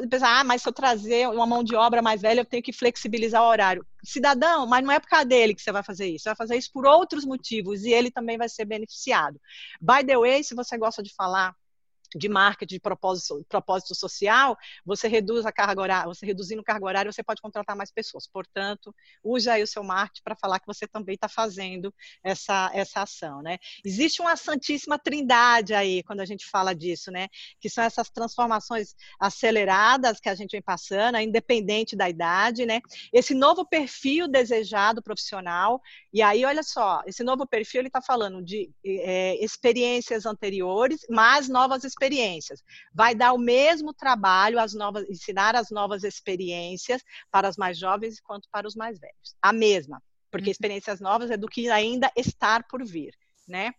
pensar, 0.10 0.40
ah, 0.40 0.44
mas 0.44 0.62
se 0.62 0.70
eu 0.70 0.74
trazer 0.74 1.28
uma 1.28 1.46
mão 1.46 1.64
de 1.64 1.76
obra 1.76 2.02
mais 2.02 2.22
velha, 2.22 2.42
eu 2.42 2.46
tenho 2.46 2.64
que 2.64 2.74
flexibilizar 2.74 3.44
o 3.44 3.48
horário. 3.48 3.86
Cidadão, 4.04 4.66
mas 4.66 4.84
não 4.84 4.92
é 4.92 5.00
por 5.00 5.10
causa 5.10 5.26
dele 5.26 5.54
que 5.54 5.62
você 5.62 5.72
vai 5.72 5.84
fazer 5.84 6.08
isso, 6.08 6.24
você 6.24 6.30
vai 6.30 6.36
fazer 6.36 6.56
isso 6.56 6.72
por 6.74 6.86
outros 6.86 7.26
motivos 7.26 7.84
e 7.84 7.92
ele 7.92 8.10
também 8.10 8.38
vai 8.38 8.50
ser 8.50 8.66
beneficiado. 8.66 9.40
By 9.80 10.06
the 10.06 10.18
way, 10.18 10.44
se 10.44 10.56
você 10.56 10.78
gosta 10.78 11.04
de 11.04 11.14
falar 11.14 11.56
de 12.16 12.28
marketing, 12.28 12.76
de 12.76 12.80
propósito, 12.80 13.46
propósito 13.48 13.96
social, 13.96 14.58
você 14.86 15.08
reduz 15.08 15.46
a 15.46 15.52
carga 15.52 15.82
horária, 15.82 16.08
você 16.08 16.26
reduzindo 16.26 16.62
a 16.62 16.64
carga 16.64 16.86
horária, 16.86 17.12
você 17.12 17.24
pode 17.24 17.42
contratar 17.42 17.76
mais 17.76 17.92
pessoas. 17.92 18.28
Portanto, 18.28 18.94
use 19.24 19.50
aí 19.50 19.64
o 19.64 19.68
seu 19.68 19.84
marketing 19.84 20.22
para 20.24 20.36
falar 20.36 20.60
que 20.60 20.68
você 20.68 20.88
também 20.88 21.16
está 21.16 21.30
fazendo 21.30 21.94
essa, 22.24 22.70
essa 22.74 23.04
ação, 23.04 23.42
né? 23.42 23.58
Existe 23.86 24.22
uma 24.22 24.36
santíssima 24.36 25.00
trindade 25.00 25.74
aí, 25.74 26.04
quando 26.04 26.20
a 26.20 26.26
gente 26.26 26.46
fala 26.46 26.76
disso, 26.76 27.12
né? 27.12 27.28
Que 27.60 27.70
são 27.70 27.84
essas 27.84 28.10
transformações 28.10 28.96
aceleradas 29.20 30.20
que 30.20 30.30
a 30.30 30.36
gente 30.36 30.52
vem 30.52 30.62
passando, 30.62 31.18
independente 31.18 31.96
da 31.96 32.10
idade, 32.10 32.66
né? 32.66 32.82
Esse 33.14 33.34
novo 33.34 33.66
perfil 33.66 34.28
desejado 34.28 35.02
profissional, 35.02 35.82
e 36.14 36.22
aí, 36.22 36.44
olha 36.44 36.64
só, 36.64 37.02
esse 37.06 37.24
novo 37.24 37.48
perfil, 37.48 37.82
ele 37.82 37.88
está 37.88 38.02
falando 38.02 38.44
de 38.44 38.70
é, 38.86 39.44
experiências 39.44 40.26
anteriores, 40.26 41.06
mas 41.10 41.48
novas 41.48 41.84
experiências 41.84 42.01
experiências. 42.02 42.64
Vai 42.94 43.14
dar 43.14 43.34
o 43.34 43.38
mesmo 43.38 43.94
trabalho, 43.94 44.60
as 44.60 44.74
novas, 44.74 45.08
ensinar 45.10 45.56
as 45.56 45.70
novas 45.70 46.04
experiências 46.04 47.04
para 47.30 47.48
os 47.48 47.58
mais 47.58 47.78
jovens 47.78 48.20
quanto 48.20 48.50
para 48.50 48.68
os 48.68 48.76
mais 48.76 49.00
velhos. 49.00 49.36
A 49.42 49.54
mesma, 49.54 50.02
porque 50.32 50.48
uhum. 50.48 50.52
experiências 50.52 51.00
novas 51.00 51.30
é 51.30 51.38
do 51.38 51.48
que 51.48 51.70
ainda 51.70 52.12
estar 52.16 52.68
por 52.68 52.84
vir, 52.84 53.14
né? 53.48 53.74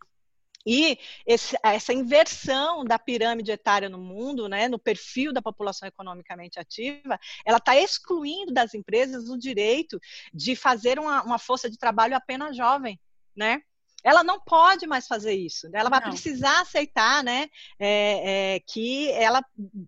E 0.65 0.97
esse, 1.27 1.57
essa 1.61 1.93
inversão 1.93 2.85
da 2.85 2.97
pirâmide 2.97 3.51
etária 3.51 3.89
no 3.89 3.99
mundo, 3.99 4.49
né, 4.49 4.69
no 4.69 4.79
perfil 4.79 5.33
da 5.33 5.43
população 5.43 5.89
economicamente 5.89 6.61
ativa, 6.61 7.19
ela 7.45 7.59
está 7.59 7.77
excluindo 7.77 8.53
das 8.53 8.73
empresas 8.73 9.29
o 9.29 9.37
direito 9.37 9.99
de 10.33 10.55
fazer 10.55 11.01
uma, 11.01 11.21
uma 11.25 11.37
força 11.37 11.69
de 11.69 11.77
trabalho 11.77 12.15
apenas 12.15 12.57
jovem, 12.57 13.01
né? 13.35 13.61
Ela 14.03 14.25
não 14.25 14.41
pode 14.41 14.87
mais 14.87 15.07
fazer 15.07 15.33
isso. 15.33 15.69
Ela 15.73 15.89
vai 15.89 16.01
não. 16.01 16.11
precisar 16.11 16.61
aceitar, 16.61 17.23
né, 17.23 17.49
é, 17.79 18.55
é, 18.55 18.61
que 18.61 19.11
ela 19.13 19.45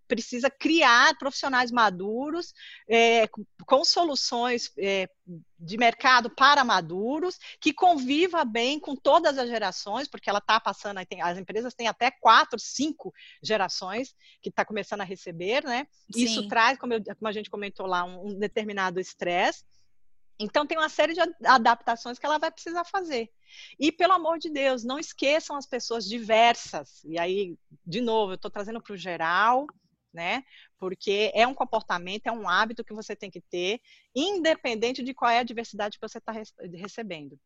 precisa 0.06 0.48
criar 0.48 1.16
profissionais 1.18 1.70
maduros 1.70 2.54
é, 2.88 3.28
com 3.66 3.84
soluções 3.84 4.70
é, 4.78 5.08
de 5.58 5.78
mercado 5.78 6.28
para 6.28 6.62
maduros, 6.64 7.38
que 7.60 7.72
conviva 7.72 8.44
bem 8.44 8.78
com 8.78 8.94
todas 8.94 9.38
as 9.38 9.48
gerações, 9.48 10.06
porque 10.06 10.28
ela 10.28 10.38
está 10.38 10.60
passando, 10.60 11.00
as 11.22 11.38
empresas 11.38 11.74
têm 11.74 11.88
até 11.88 12.10
quatro, 12.10 12.58
cinco 12.58 13.12
gerações 13.42 14.14
que 14.42 14.50
está 14.50 14.64
começando 14.64 15.00
a 15.00 15.04
receber, 15.04 15.64
né? 15.64 15.86
Sim. 16.12 16.24
Isso 16.24 16.48
traz, 16.48 16.78
como, 16.78 16.92
eu, 16.92 17.02
como, 17.02 17.28
a 17.28 17.32
gente 17.32 17.48
comentou 17.50 17.86
lá, 17.86 18.04
um, 18.04 18.28
um 18.28 18.38
determinado 18.38 19.00
estresse. 19.00 19.64
Então, 20.38 20.66
tem 20.66 20.76
uma 20.76 20.88
série 20.88 21.14
de 21.14 21.20
adaptações 21.44 22.18
que 22.18 22.26
ela 22.26 22.38
vai 22.38 22.50
precisar 22.50 22.84
fazer. 22.84 23.30
E, 23.78 23.92
pelo 23.92 24.12
amor 24.12 24.38
de 24.38 24.50
Deus, 24.50 24.84
não 24.84 24.98
esqueçam 24.98 25.56
as 25.56 25.66
pessoas 25.66 26.06
diversas. 26.06 27.04
E 27.04 27.18
aí, 27.18 27.56
de 27.86 28.00
novo, 28.00 28.32
eu 28.32 28.36
estou 28.36 28.50
trazendo 28.50 28.82
para 28.82 28.94
o 28.94 28.96
geral, 28.96 29.66
né? 30.12 30.44
Porque 30.78 31.30
é 31.34 31.46
um 31.46 31.54
comportamento, 31.54 32.26
é 32.26 32.32
um 32.32 32.48
hábito 32.48 32.84
que 32.84 32.94
você 32.94 33.14
tem 33.14 33.30
que 33.30 33.40
ter, 33.40 33.80
independente 34.14 35.02
de 35.02 35.14
qual 35.14 35.30
é 35.30 35.38
a 35.38 35.44
diversidade 35.44 35.98
que 35.98 36.08
você 36.08 36.18
está 36.18 36.32
recebendo. 36.72 37.38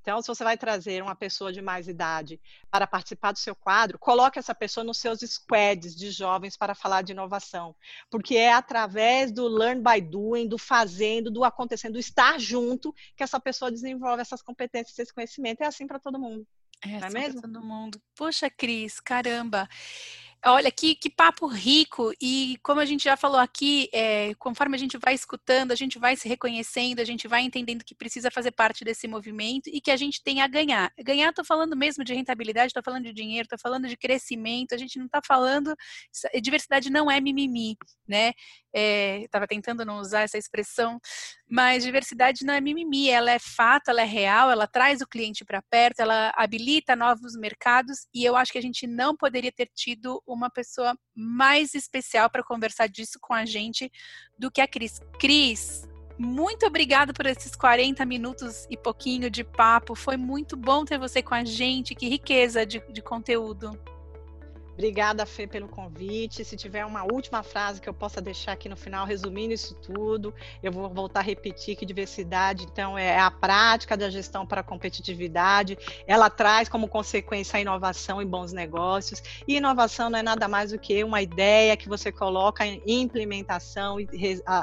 Então, 0.00 0.20
se 0.22 0.28
você 0.28 0.42
vai 0.42 0.56
trazer 0.56 1.02
uma 1.02 1.14
pessoa 1.14 1.52
de 1.52 1.60
mais 1.60 1.86
idade 1.86 2.40
para 2.70 2.86
participar 2.86 3.32
do 3.32 3.38
seu 3.38 3.54
quadro, 3.54 3.98
coloque 3.98 4.38
essa 4.38 4.54
pessoa 4.54 4.82
nos 4.82 4.98
seus 4.98 5.20
squads 5.20 5.94
de 5.94 6.10
jovens 6.10 6.56
para 6.56 6.74
falar 6.74 7.02
de 7.02 7.12
inovação, 7.12 7.76
porque 8.10 8.36
é 8.36 8.52
através 8.52 9.30
do 9.30 9.46
learn 9.46 9.82
by 9.82 10.00
doing, 10.00 10.48
do 10.48 10.58
fazendo, 10.58 11.30
do 11.30 11.44
acontecendo, 11.44 11.94
do 11.94 11.98
estar 11.98 12.40
junto, 12.40 12.94
que 13.16 13.22
essa 13.22 13.38
pessoa 13.38 13.70
desenvolve 13.70 14.22
essas 14.22 14.42
competências, 14.42 14.98
esse 14.98 15.12
conhecimento. 15.12 15.62
É 15.62 15.66
assim 15.66 15.86
para 15.86 15.98
todo 15.98 16.18
mundo. 16.18 16.46
É, 16.82 16.98
não 16.98 17.08
é 17.08 17.10
mesmo? 17.10 17.42
todo 17.42 17.62
mundo. 17.62 18.00
Poxa, 18.14 18.48
Cris, 18.48 19.00
caramba. 19.00 19.68
Olha, 20.46 20.72
que, 20.72 20.94
que 20.94 21.10
papo 21.10 21.46
rico, 21.46 22.14
e 22.18 22.56
como 22.62 22.80
a 22.80 22.86
gente 22.86 23.04
já 23.04 23.14
falou 23.14 23.38
aqui, 23.38 23.90
é, 23.92 24.34
conforme 24.36 24.74
a 24.74 24.78
gente 24.78 24.96
vai 24.96 25.12
escutando, 25.12 25.70
a 25.70 25.74
gente 25.74 25.98
vai 25.98 26.16
se 26.16 26.26
reconhecendo, 26.26 26.98
a 27.00 27.04
gente 27.04 27.28
vai 27.28 27.42
entendendo 27.42 27.84
que 27.84 27.94
precisa 27.94 28.30
fazer 28.30 28.50
parte 28.52 28.82
desse 28.82 29.06
movimento 29.06 29.68
e 29.68 29.82
que 29.82 29.90
a 29.90 29.98
gente 29.98 30.22
tem 30.22 30.40
a 30.40 30.46
ganhar. 30.46 30.90
Ganhar, 31.04 31.28
estou 31.28 31.44
falando 31.44 31.76
mesmo 31.76 32.02
de 32.02 32.14
rentabilidade, 32.14 32.68
estou 32.68 32.82
falando 32.82 33.04
de 33.04 33.12
dinheiro, 33.12 33.44
estou 33.44 33.58
falando 33.58 33.86
de 33.86 33.98
crescimento, 33.98 34.74
a 34.74 34.78
gente 34.78 34.98
não 34.98 35.04
está 35.04 35.20
falando. 35.22 35.76
Diversidade 36.40 36.88
não 36.88 37.10
é 37.10 37.20
mimimi, 37.20 37.76
né? 38.08 38.32
Estava 38.72 39.44
é, 39.44 39.48
tentando 39.48 39.84
não 39.84 39.98
usar 39.98 40.22
essa 40.22 40.38
expressão, 40.38 40.98
mas 41.50 41.82
diversidade 41.82 42.44
não 42.44 42.54
é 42.54 42.60
mimimi, 42.60 43.10
ela 43.10 43.32
é 43.32 43.38
fato, 43.40 43.88
ela 43.88 44.02
é 44.02 44.06
real, 44.06 44.52
ela 44.52 44.68
traz 44.68 45.00
o 45.00 45.06
cliente 45.06 45.44
para 45.44 45.60
perto, 45.60 45.98
ela 45.98 46.32
habilita 46.36 46.94
novos 46.94 47.34
mercados 47.36 48.06
e 48.14 48.24
eu 48.24 48.36
acho 48.36 48.52
que 48.52 48.58
a 48.58 48.62
gente 48.62 48.86
não 48.86 49.16
poderia 49.16 49.50
ter 49.50 49.68
tido 49.74 50.22
uma 50.24 50.48
pessoa 50.48 50.96
mais 51.14 51.74
especial 51.74 52.30
para 52.30 52.44
conversar 52.44 52.86
disso 52.86 53.18
com 53.20 53.34
a 53.34 53.44
gente 53.44 53.90
do 54.38 54.48
que 54.48 54.60
a 54.60 54.68
Cris. 54.68 55.00
Cris, 55.18 55.82
muito 56.16 56.66
obrigada 56.66 57.12
por 57.12 57.26
esses 57.26 57.56
40 57.56 58.04
minutos 58.04 58.66
e 58.70 58.76
pouquinho 58.76 59.28
de 59.28 59.42
papo. 59.42 59.94
Foi 59.94 60.16
muito 60.16 60.56
bom 60.56 60.84
ter 60.84 60.98
você 60.98 61.22
com 61.22 61.34
a 61.34 61.44
gente. 61.44 61.94
Que 61.94 62.08
riqueza 62.08 62.64
de, 62.66 62.78
de 62.92 63.00
conteúdo. 63.00 63.72
Obrigada, 64.80 65.26
Fê, 65.26 65.46
pelo 65.46 65.68
convite. 65.68 66.42
Se 66.42 66.56
tiver 66.56 66.86
uma 66.86 67.02
última 67.04 67.42
frase 67.42 67.82
que 67.82 67.86
eu 67.86 67.92
possa 67.92 68.18
deixar 68.18 68.52
aqui 68.52 68.66
no 68.66 68.78
final, 68.78 69.04
resumindo 69.04 69.52
isso 69.52 69.74
tudo, 69.74 70.34
eu 70.62 70.72
vou 70.72 70.88
voltar 70.88 71.20
a 71.20 71.22
repetir 71.22 71.76
que 71.76 71.84
diversidade, 71.84 72.64
então, 72.64 72.96
é 72.96 73.20
a 73.20 73.30
prática 73.30 73.94
da 73.94 74.08
gestão 74.08 74.46
para 74.46 74.62
a 74.62 74.64
competitividade. 74.64 75.76
Ela 76.06 76.30
traz 76.30 76.66
como 76.66 76.88
consequência 76.88 77.58
a 77.58 77.60
inovação 77.60 78.22
e 78.22 78.24
bons 78.24 78.54
negócios. 78.54 79.22
E 79.46 79.56
inovação 79.56 80.08
não 80.08 80.18
é 80.18 80.22
nada 80.22 80.48
mais 80.48 80.70
do 80.70 80.78
que 80.78 81.04
uma 81.04 81.20
ideia 81.20 81.76
que 81.76 81.86
você 81.86 82.10
coloca 82.10 82.64
em 82.64 82.80
implementação 82.86 84.00
e 84.00 84.08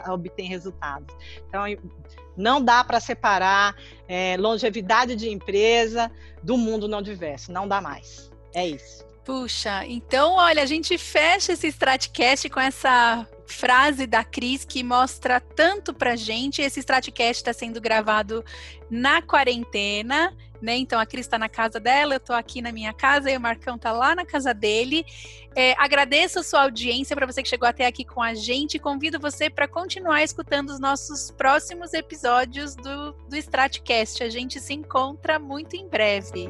obtém 0.10 0.48
resultados. 0.48 1.16
Então, 1.48 1.62
não 2.36 2.60
dá 2.60 2.84
para 2.84 3.00
separar 3.00 3.76
é, 4.08 4.36
longevidade 4.36 5.16
de 5.16 5.30
empresa 5.30 6.12
do 6.42 6.58
mundo 6.58 6.88
não 6.88 7.04
diverso. 7.04 7.52
Não 7.52 7.68
dá 7.68 7.80
mais. 7.80 8.32
É 8.52 8.68
isso. 8.68 9.06
Puxa, 9.28 9.86
então 9.86 10.36
olha, 10.36 10.64
a 10.64 10.66
gente 10.66 10.98
fecha 10.98 11.52
esse 11.52 11.68
Stratcast 11.68 12.50
com 12.50 12.62
essa 12.62 13.28
frase 13.46 14.08
da 14.08 14.24
Cris 14.24 14.64
que 14.64 14.82
mostra 14.82 15.42
tanto 15.42 15.94
pra 15.94 16.16
gente. 16.16 16.62
Esse 16.62 16.80
Stratcast 16.80 17.42
está 17.42 17.52
sendo 17.52 17.82
gravado 17.82 18.42
na 18.90 19.22
quarentena, 19.22 20.34
né? 20.62 20.78
Então 20.78 20.98
a 20.98 21.06
Cris 21.06 21.26
está 21.26 21.38
na 21.38 21.50
casa 21.50 21.78
dela, 21.78 22.14
eu 22.14 22.20
estou 22.20 22.38
aqui 22.38 22.62
na 22.62 22.72
minha 22.72 22.94
casa 22.94 23.30
e 23.30 23.36
o 23.36 23.42
Marcão 23.42 23.76
está 23.76 23.92
lá 23.92 24.16
na 24.16 24.26
casa 24.26 24.54
dele. 24.54 25.06
É, 25.54 25.76
agradeço 25.78 26.40
a 26.40 26.44
sua 26.44 26.62
audiência 26.62 27.14
para 27.14 27.26
você 27.26 27.44
que 27.44 27.50
chegou 27.50 27.68
até 27.68 27.86
aqui 27.86 28.06
com 28.06 28.24
a 28.24 28.34
gente. 28.34 28.80
Convido 28.80 29.20
você 29.20 29.50
para 29.50 29.68
continuar 29.68 30.24
escutando 30.24 30.70
os 30.70 30.80
nossos 30.80 31.32
próximos 31.32 31.94
episódios 31.94 32.78
do, 32.78 33.12
do 33.12 33.36
Stratcast. 33.36 34.24
A 34.24 34.30
gente 34.30 34.62
se 34.62 34.74
encontra 34.74 35.38
muito 35.38 35.76
em 35.76 35.86
breve. 35.86 36.50